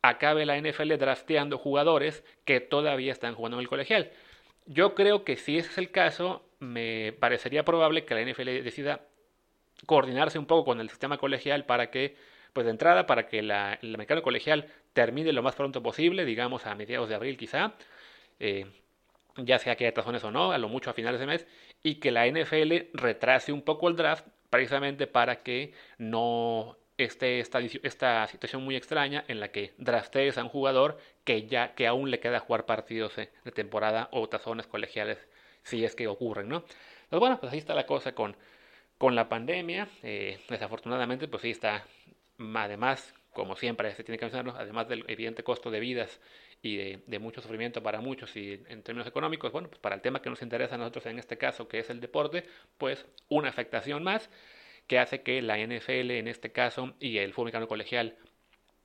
acabe 0.00 0.46
la 0.46 0.56
NFL 0.56 0.96
drafteando 0.96 1.58
jugadores 1.58 2.22
que 2.44 2.60
todavía 2.60 3.10
están 3.10 3.34
jugando 3.34 3.56
en 3.56 3.62
el 3.62 3.68
colegial. 3.68 4.12
Yo 4.66 4.94
creo 4.94 5.24
que 5.24 5.36
si 5.36 5.58
ese 5.58 5.70
es 5.70 5.78
el 5.78 5.90
caso, 5.90 6.44
me 6.60 7.12
parecería 7.18 7.64
probable 7.64 8.04
que 8.04 8.14
la 8.14 8.22
NFL 8.22 8.62
decida 8.62 9.00
coordinarse 9.86 10.38
un 10.38 10.46
poco 10.46 10.64
con 10.64 10.80
el 10.80 10.88
sistema 10.88 11.18
colegial 11.18 11.64
para 11.64 11.90
que, 11.90 12.14
pues 12.54 12.64
de 12.64 12.70
entrada, 12.70 13.06
para 13.06 13.28
que 13.28 13.42
la, 13.42 13.78
el 13.82 13.98
mercado 13.98 14.22
colegial 14.22 14.68
termine 14.94 15.32
lo 15.32 15.42
más 15.42 15.56
pronto 15.56 15.82
posible, 15.82 16.24
digamos 16.24 16.64
a 16.66 16.74
mediados 16.74 17.10
de 17.10 17.16
abril 17.16 17.36
quizá, 17.36 17.74
eh, 18.40 18.66
ya 19.36 19.58
sea 19.58 19.76
que 19.76 19.86
haya 19.86 19.94
razones 19.94 20.24
o 20.24 20.30
no, 20.30 20.52
a 20.52 20.58
lo 20.58 20.68
mucho 20.68 20.90
a 20.90 20.94
finales 20.94 21.20
de 21.20 21.26
mes, 21.26 21.46
y 21.82 21.96
que 21.96 22.10
la 22.10 22.26
NFL 22.26 22.90
retrase 22.94 23.52
un 23.52 23.62
poco 23.62 23.88
el 23.88 23.96
draft 23.96 24.26
precisamente 24.48 25.06
para 25.06 25.42
que 25.42 25.74
no 25.98 26.78
esté 26.96 27.40
esta, 27.40 27.58
esta 27.60 28.26
situación 28.28 28.62
muy 28.62 28.76
extraña 28.76 29.24
en 29.28 29.40
la 29.40 29.48
que 29.50 29.74
draftees 29.78 30.38
a 30.38 30.44
un 30.44 30.48
jugador 30.48 30.98
que 31.24 31.46
ya 31.46 31.74
que 31.74 31.88
aún 31.88 32.10
le 32.10 32.20
queda 32.20 32.38
jugar 32.40 32.66
partidos 32.66 33.16
de 33.16 33.52
temporada 33.52 34.08
o 34.12 34.28
tazones 34.28 34.66
colegiales 34.68 35.18
si 35.64 35.84
es 35.84 35.96
que 35.96 36.06
ocurren, 36.06 36.48
¿no? 36.48 36.64
Pues 37.10 37.20
bueno, 37.20 37.38
pues 37.40 37.52
ahí 37.52 37.58
está 37.58 37.74
la 37.74 37.86
cosa 37.86 38.14
con, 38.14 38.36
con 38.98 39.14
la 39.14 39.28
pandemia. 39.28 39.88
Eh, 40.02 40.38
desafortunadamente, 40.48 41.28
pues 41.28 41.42
sí 41.42 41.50
está, 41.50 41.84
además, 42.38 43.14
como 43.32 43.56
siempre 43.56 43.94
se 43.94 44.04
tiene 44.04 44.18
que 44.18 44.24
mencionarlo, 44.24 44.58
además 44.58 44.88
del 44.88 45.04
evidente 45.08 45.42
costo 45.42 45.70
de 45.70 45.80
vidas 45.80 46.20
y 46.62 46.76
de, 46.76 47.18
mucho 47.18 47.42
sufrimiento 47.42 47.82
para 47.82 48.00
muchos 48.00 48.34
y 48.36 48.62
en 48.68 48.82
términos 48.82 49.06
económicos, 49.06 49.52
bueno, 49.52 49.68
pues 49.68 49.80
para 49.80 49.96
el 49.96 50.00
tema 50.00 50.22
que 50.22 50.30
nos 50.30 50.40
interesa 50.40 50.76
a 50.76 50.78
nosotros 50.78 51.04
en 51.06 51.18
este 51.18 51.36
caso, 51.36 51.68
que 51.68 51.78
es 51.78 51.90
el 51.90 52.00
deporte, 52.00 52.44
pues 52.78 53.06
una 53.28 53.50
afectación 53.50 54.02
más 54.02 54.30
que 54.86 54.98
hace 54.98 55.22
que 55.22 55.42
la 55.42 55.58
NFL 55.58 56.10
en 56.12 56.28
este 56.28 56.52
caso 56.52 56.94
y 57.00 57.18
el 57.18 57.34
fútbol 57.34 57.68
colegial 57.68 58.16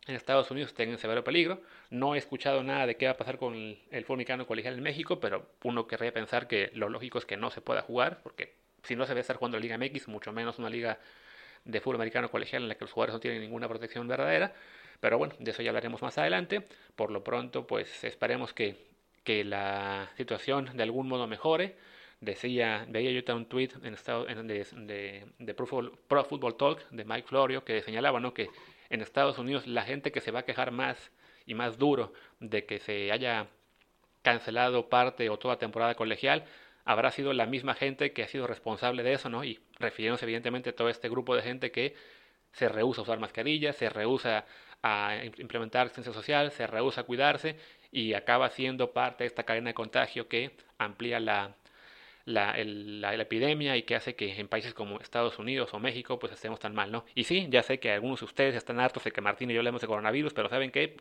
en 0.07 0.15
Estados 0.15 0.49
Unidos 0.51 0.71
estén 0.71 0.89
en 0.89 0.97
severo 0.97 1.23
peligro. 1.23 1.61
No 1.89 2.15
he 2.15 2.17
escuchado 2.17 2.63
nada 2.63 2.85
de 2.85 2.97
qué 2.97 3.05
va 3.05 3.11
a 3.13 3.17
pasar 3.17 3.37
con 3.37 3.55
el, 3.55 4.03
fútbol 4.03 4.15
americano 4.15 4.47
colegial 4.47 4.73
en 4.75 4.83
México, 4.83 5.19
pero 5.19 5.49
uno 5.63 5.87
querría 5.87 6.13
pensar 6.13 6.47
que 6.47 6.71
lo 6.73 6.89
lógico 6.89 7.17
es 7.17 7.25
que 7.25 7.37
no 7.37 7.49
se 7.49 7.61
pueda 7.61 7.81
jugar, 7.81 8.21
porque 8.23 8.55
si 8.83 8.95
no 8.95 9.05
se 9.05 9.13
ve 9.13 9.21
estar 9.21 9.37
jugando 9.37 9.57
la 9.57 9.61
Liga 9.61 9.77
MX, 9.77 10.07
mucho 10.07 10.31
menos 10.31 10.59
una 10.59 10.69
liga 10.69 10.99
de 11.65 11.81
fútbol 11.81 11.97
americano 11.97 12.29
colegial 12.29 12.63
en 12.63 12.69
la 12.69 12.75
que 12.75 12.85
los 12.85 12.91
jugadores 12.91 13.13
no 13.13 13.19
tienen 13.19 13.41
ninguna 13.41 13.67
protección 13.67 14.07
verdadera. 14.07 14.53
Pero 14.99 15.17
bueno, 15.17 15.33
de 15.39 15.51
eso 15.51 15.61
ya 15.61 15.69
hablaremos 15.69 16.01
más 16.01 16.17
adelante. 16.17 16.63
Por 16.95 17.11
lo 17.11 17.23
pronto, 17.23 17.65
pues 17.65 18.03
esperemos 18.03 18.53
que, 18.53 18.75
que 19.23 19.43
la 19.43 20.09
situación 20.17 20.75
de 20.75 20.83
algún 20.83 21.07
modo 21.07 21.27
mejore. 21.27 21.75
Decía, 22.21 22.85
veía 22.89 23.11
yo 23.11 23.35
un 23.35 23.45
tweet 23.45 23.69
en 23.81 23.93
estado, 23.93 24.25
de, 24.25 25.25
de, 25.37 25.53
Pro, 25.53 25.65
Football, 26.25 26.57
Talk 26.57 26.89
de 26.89 27.05
Mike 27.05 27.27
Florio 27.29 27.63
que 27.63 27.81
señalaba 27.81 28.19
¿no? 28.19 28.33
que 28.33 28.49
en 28.89 28.99
Estados 28.99 29.37
Unidos 29.37 29.67
la 29.67 29.83
gente 29.83 30.11
que 30.11 30.19
se 30.19 30.31
va 30.31 30.39
a 30.39 30.43
quejar 30.43 30.71
más 30.71 31.11
y 31.45 31.53
más 31.53 31.77
duro 31.77 32.11
de 32.41 32.65
que 32.65 32.79
se 32.79 33.13
haya 33.13 33.47
cancelado 34.21 34.89
parte 34.89 35.29
o 35.29 35.39
toda 35.39 35.57
temporada 35.57 35.95
colegial 35.95 36.43
habrá 36.89 37.11
sido 37.11 37.33
la 37.33 37.45
misma 37.45 37.75
gente 37.75 38.13
que 38.13 38.23
ha 38.23 38.27
sido 38.27 38.47
responsable 38.47 39.03
de 39.03 39.13
eso, 39.13 39.29
¿no? 39.29 39.43
Y 39.43 39.59
refiriéndose 39.77 40.25
evidentemente 40.25 40.71
a 40.71 40.75
todo 40.75 40.89
este 40.89 41.07
grupo 41.07 41.35
de 41.35 41.43
gente 41.43 41.71
que 41.71 41.93
se 42.51 42.67
rehúsa 42.67 43.01
a 43.01 43.03
usar 43.03 43.19
mascarillas, 43.19 43.75
se 43.75 43.89
rehúsa 43.91 44.45
a 44.81 45.21
implementar 45.37 45.89
ciencia 45.89 46.11
social, 46.11 46.49
se 46.51 46.65
rehúsa 46.65 47.01
a 47.01 47.03
cuidarse 47.03 47.57
y 47.91 48.15
acaba 48.15 48.49
siendo 48.49 48.91
parte 48.91 49.23
de 49.23 49.27
esta 49.27 49.43
cadena 49.43 49.69
de 49.69 49.75
contagio 49.75 50.27
que 50.27 50.49
amplía 50.79 51.19
la, 51.19 51.55
la, 52.25 52.55
epidemia 53.13 53.77
y 53.77 53.83
que 53.83 53.95
hace 53.95 54.15
que 54.15 54.39
en 54.39 54.47
países 54.47 54.73
como 54.73 54.99
Estados 54.99 55.37
Unidos 55.37 55.71
o 55.75 55.79
México 55.79 56.17
pues 56.17 56.33
estemos 56.33 56.59
tan 56.59 56.73
mal, 56.73 56.91
¿no? 56.91 57.05
Y 57.13 57.25
sí, 57.25 57.45
ya 57.51 57.61
sé 57.61 57.79
que 57.79 57.91
algunos 57.91 58.21
de 58.21 58.25
ustedes 58.25 58.55
están 58.55 58.79
hartos 58.79 59.03
de 59.03 59.11
que 59.11 59.21
Martín 59.21 59.51
y 59.51 59.53
yo 59.53 59.59
hablemos 59.59 59.81
de 59.81 59.87
coronavirus, 59.87 60.33
pero 60.33 60.49
¿saben 60.49 60.71
qué? 60.71 60.97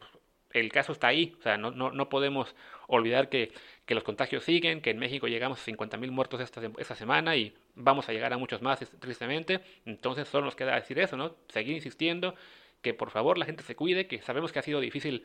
El 0.53 0.73
caso 0.73 0.93
está 0.93 1.09
ahí, 1.09 1.35
o 1.39 1.43
sea, 1.43 1.59
no, 1.59 1.71
no, 1.71 1.91
no 1.91 2.09
podemos 2.09 2.55
olvidar 2.87 3.29
que, 3.29 3.53
que, 3.85 3.95
los 3.95 4.03
contagios 4.05 4.45
siguen, 4.45 4.81
que 4.81 4.91
en 4.91 4.99
México 4.99 5.29
llegamos 5.29 5.61
a 5.61 5.71
50.000 5.71 6.11
muertos 6.11 6.41
esta, 6.41 6.95
semana 6.95 7.37
y 7.37 7.55
vamos 7.75 8.09
a 8.09 8.13
llegar 8.13 8.33
a 8.33 8.39
muchos 8.39 8.63
más, 8.63 8.79
tristemente, 8.99 9.61
entonces 9.85 10.27
solo 10.29 10.47
nos 10.47 10.57
queda 10.57 10.75
decir 10.75 10.99
eso, 10.99 11.17
¿no? 11.17 11.37
Seguir 11.49 11.75
insistiendo 11.75 12.35
que 12.81 12.95
por 12.95 13.11
favor 13.11 13.39
la 13.39 13.45
gente 13.45 13.63
se 13.63 13.77
cuide, 13.77 14.07
que 14.07 14.23
sabemos 14.23 14.53
que 14.53 14.59
ha 14.59 14.63
sido 14.63 14.81
difícil 14.81 15.25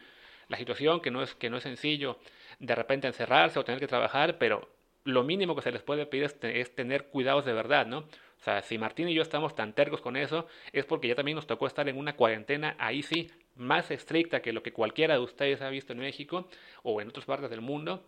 la 0.50 0.58
situación, 0.58 1.02
que 1.02 1.12
no 1.12 1.24
es, 1.24 1.36
que 1.36 1.50
no 1.50 1.58
es 1.58 1.64
sencillo 1.64 2.20
de 2.60 2.76
repente 2.76 3.08
encerrarse 3.08 3.60
o 3.60 3.64
tener 3.64 3.80
que 3.80 3.88
trabajar, 3.88 4.38
pero 4.38 4.70
lo 5.06 5.24
mínimo 5.24 5.56
que 5.56 5.62
se 5.62 5.72
les 5.72 5.82
puede 5.82 6.06
pedir 6.06 6.32
es, 6.42 6.76
tener 6.76 7.08
cuidados 7.08 7.46
de 7.46 7.54
verdad, 7.54 7.86
¿no? 7.86 8.00
O 8.00 8.44
sea, 8.44 8.62
si 8.62 8.78
Martín 8.78 9.08
y 9.10 9.14
yo 9.14 9.22
estamos 9.22 9.56
tan 9.56 9.74
tercos 9.74 10.02
con 10.02 10.16
eso, 10.18 10.48
es 10.72 10.86
porque 10.86 11.08
ya 11.08 11.16
también 11.16 11.36
nos 11.36 11.48
tocó 11.48 11.68
estar 11.68 11.88
en 11.88 11.98
una 11.98 12.16
cuarentena, 12.16 12.76
ahí 12.78 13.04
sí, 13.04 13.32
más 13.56 13.92
estricta 13.92 14.42
que 14.42 14.54
lo 14.54 14.64
que 14.64 14.74
cualquiera 14.74 15.16
de 15.16 15.22
ustedes 15.22 15.62
ha 15.62 15.70
visto 15.70 15.94
en 15.94 16.00
México 16.00 16.48
o 16.84 17.02
en 17.02 17.10
otras 17.10 17.26
partes 17.26 17.50
del 17.50 17.62
mundo. 17.62 18.04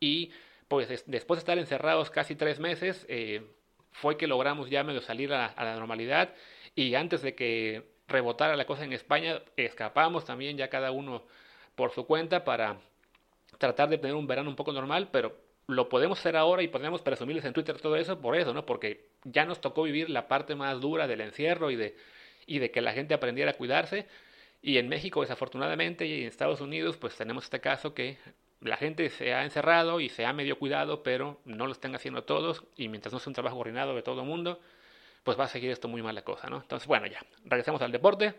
Y 0.00 0.32
pues 0.68 0.88
después 1.06 1.38
de 1.38 1.40
estar 1.40 1.58
encerrados 1.58 2.10
casi 2.10 2.34
tres 2.34 2.58
meses, 2.58 3.06
eh, 3.08 3.42
fue 3.92 4.16
que 4.16 4.26
logramos 4.26 4.68
ya 4.68 4.84
medio 4.84 5.00
salir 5.00 5.32
a, 5.32 5.46
a 5.46 5.64
la 5.64 5.76
normalidad. 5.76 6.34
Y 6.74 6.94
antes 6.94 7.22
de 7.22 7.34
que 7.34 7.84
rebotara 8.08 8.56
la 8.56 8.66
cosa 8.66 8.84
en 8.84 8.92
España, 8.92 9.42
escapamos 9.56 10.24
también 10.24 10.56
ya 10.56 10.68
cada 10.68 10.90
uno 10.90 11.24
por 11.74 11.92
su 11.92 12.06
cuenta 12.06 12.44
para 12.44 12.78
tratar 13.58 13.88
de 13.88 13.98
tener 13.98 14.16
un 14.16 14.26
verano 14.26 14.50
un 14.50 14.56
poco 14.56 14.72
normal, 14.72 15.08
pero 15.10 15.36
lo 15.66 15.88
podemos 15.88 16.18
hacer 16.18 16.36
ahora 16.36 16.62
y 16.62 16.68
podemos 16.68 17.02
presumirles 17.02 17.44
en 17.44 17.52
Twitter 17.52 17.80
todo 17.80 17.96
eso 17.96 18.20
por 18.20 18.36
eso, 18.36 18.54
¿no? 18.54 18.64
Porque 18.66 19.08
ya 19.24 19.44
nos 19.44 19.60
tocó 19.60 19.82
vivir 19.82 20.10
la 20.10 20.28
parte 20.28 20.54
más 20.54 20.80
dura 20.80 21.06
del 21.06 21.20
encierro 21.20 21.70
y 21.70 21.76
de, 21.76 21.96
y 22.46 22.58
de 22.58 22.70
que 22.70 22.80
la 22.80 22.92
gente 22.92 23.14
aprendiera 23.14 23.52
a 23.52 23.54
cuidarse. 23.54 24.06
Y 24.66 24.78
en 24.78 24.88
México, 24.88 25.20
desafortunadamente, 25.20 26.06
y 26.06 26.22
en 26.22 26.26
Estados 26.26 26.60
Unidos, 26.60 26.96
pues 26.96 27.16
tenemos 27.16 27.44
este 27.44 27.60
caso 27.60 27.94
que 27.94 28.18
la 28.60 28.76
gente 28.76 29.10
se 29.10 29.32
ha 29.32 29.44
encerrado 29.44 30.00
y 30.00 30.08
se 30.08 30.26
ha 30.26 30.32
medio 30.32 30.58
cuidado, 30.58 31.04
pero 31.04 31.40
no 31.44 31.66
lo 31.66 31.72
están 31.72 31.94
haciendo 31.94 32.24
todos. 32.24 32.64
Y 32.74 32.88
mientras 32.88 33.12
no 33.12 33.20
sea 33.20 33.30
un 33.30 33.34
trabajo 33.34 33.54
coordinado 33.54 33.94
de 33.94 34.02
todo 34.02 34.22
el 34.22 34.26
mundo, 34.26 34.58
pues 35.22 35.38
va 35.38 35.44
a 35.44 35.46
seguir 35.46 35.70
esto 35.70 35.86
muy 35.86 36.02
mala 36.02 36.22
cosa, 36.22 36.50
¿no? 36.50 36.62
Entonces, 36.62 36.88
bueno, 36.88 37.06
ya, 37.06 37.24
regresemos 37.44 37.80
al 37.80 37.92
deporte. 37.92 38.34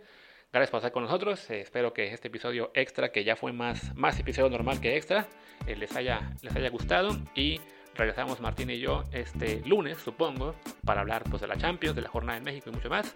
Gracias 0.51 0.69
por 0.69 0.79
estar 0.79 0.91
con 0.91 1.03
nosotros. 1.03 1.49
Eh, 1.49 1.61
espero 1.61 1.93
que 1.93 2.11
este 2.11 2.27
episodio 2.27 2.71
extra, 2.73 3.13
que 3.13 3.23
ya 3.23 3.37
fue 3.37 3.53
más, 3.53 3.95
más 3.95 4.19
episodio 4.19 4.49
normal 4.49 4.81
que 4.81 4.97
extra, 4.97 5.29
eh, 5.65 5.77
les, 5.77 5.95
haya, 5.95 6.33
les 6.41 6.53
haya 6.53 6.69
gustado. 6.69 7.15
Y 7.35 7.61
regresamos 7.95 8.41
Martín 8.41 8.69
y 8.69 8.79
yo 8.79 9.05
este 9.13 9.61
lunes, 9.65 9.97
supongo, 9.99 10.55
para 10.83 10.99
hablar 10.99 11.23
pues, 11.29 11.41
de 11.41 11.47
la 11.47 11.55
Champions, 11.55 11.95
de 11.95 12.01
la 12.01 12.09
jornada 12.09 12.37
en 12.37 12.43
México 12.43 12.69
y 12.69 12.73
mucho 12.73 12.89
más. 12.89 13.15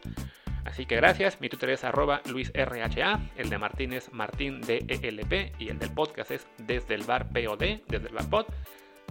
Así 0.66 0.86
que 0.86 0.96
gracias. 0.96 1.42
Mi 1.42 1.50
Twitter 1.50 1.72
es 1.72 1.84
arroba 1.84 2.22
luisrha, 2.26 3.20
el 3.36 3.50
de 3.50 3.58
Martín 3.58 3.94
es 3.94 4.12
martindelp 4.14 5.34
y 5.60 5.70
el 5.70 5.80
del 5.80 5.94
podcast 5.94 6.32
es 6.32 6.48
desde 6.58 6.96
el 6.96 7.04
bar 7.04 7.30
POD, 7.30 7.82
desde 7.88 8.08
el 8.08 8.14
bar 8.14 8.30
pod. 8.30 8.46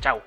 Chao. 0.00 0.22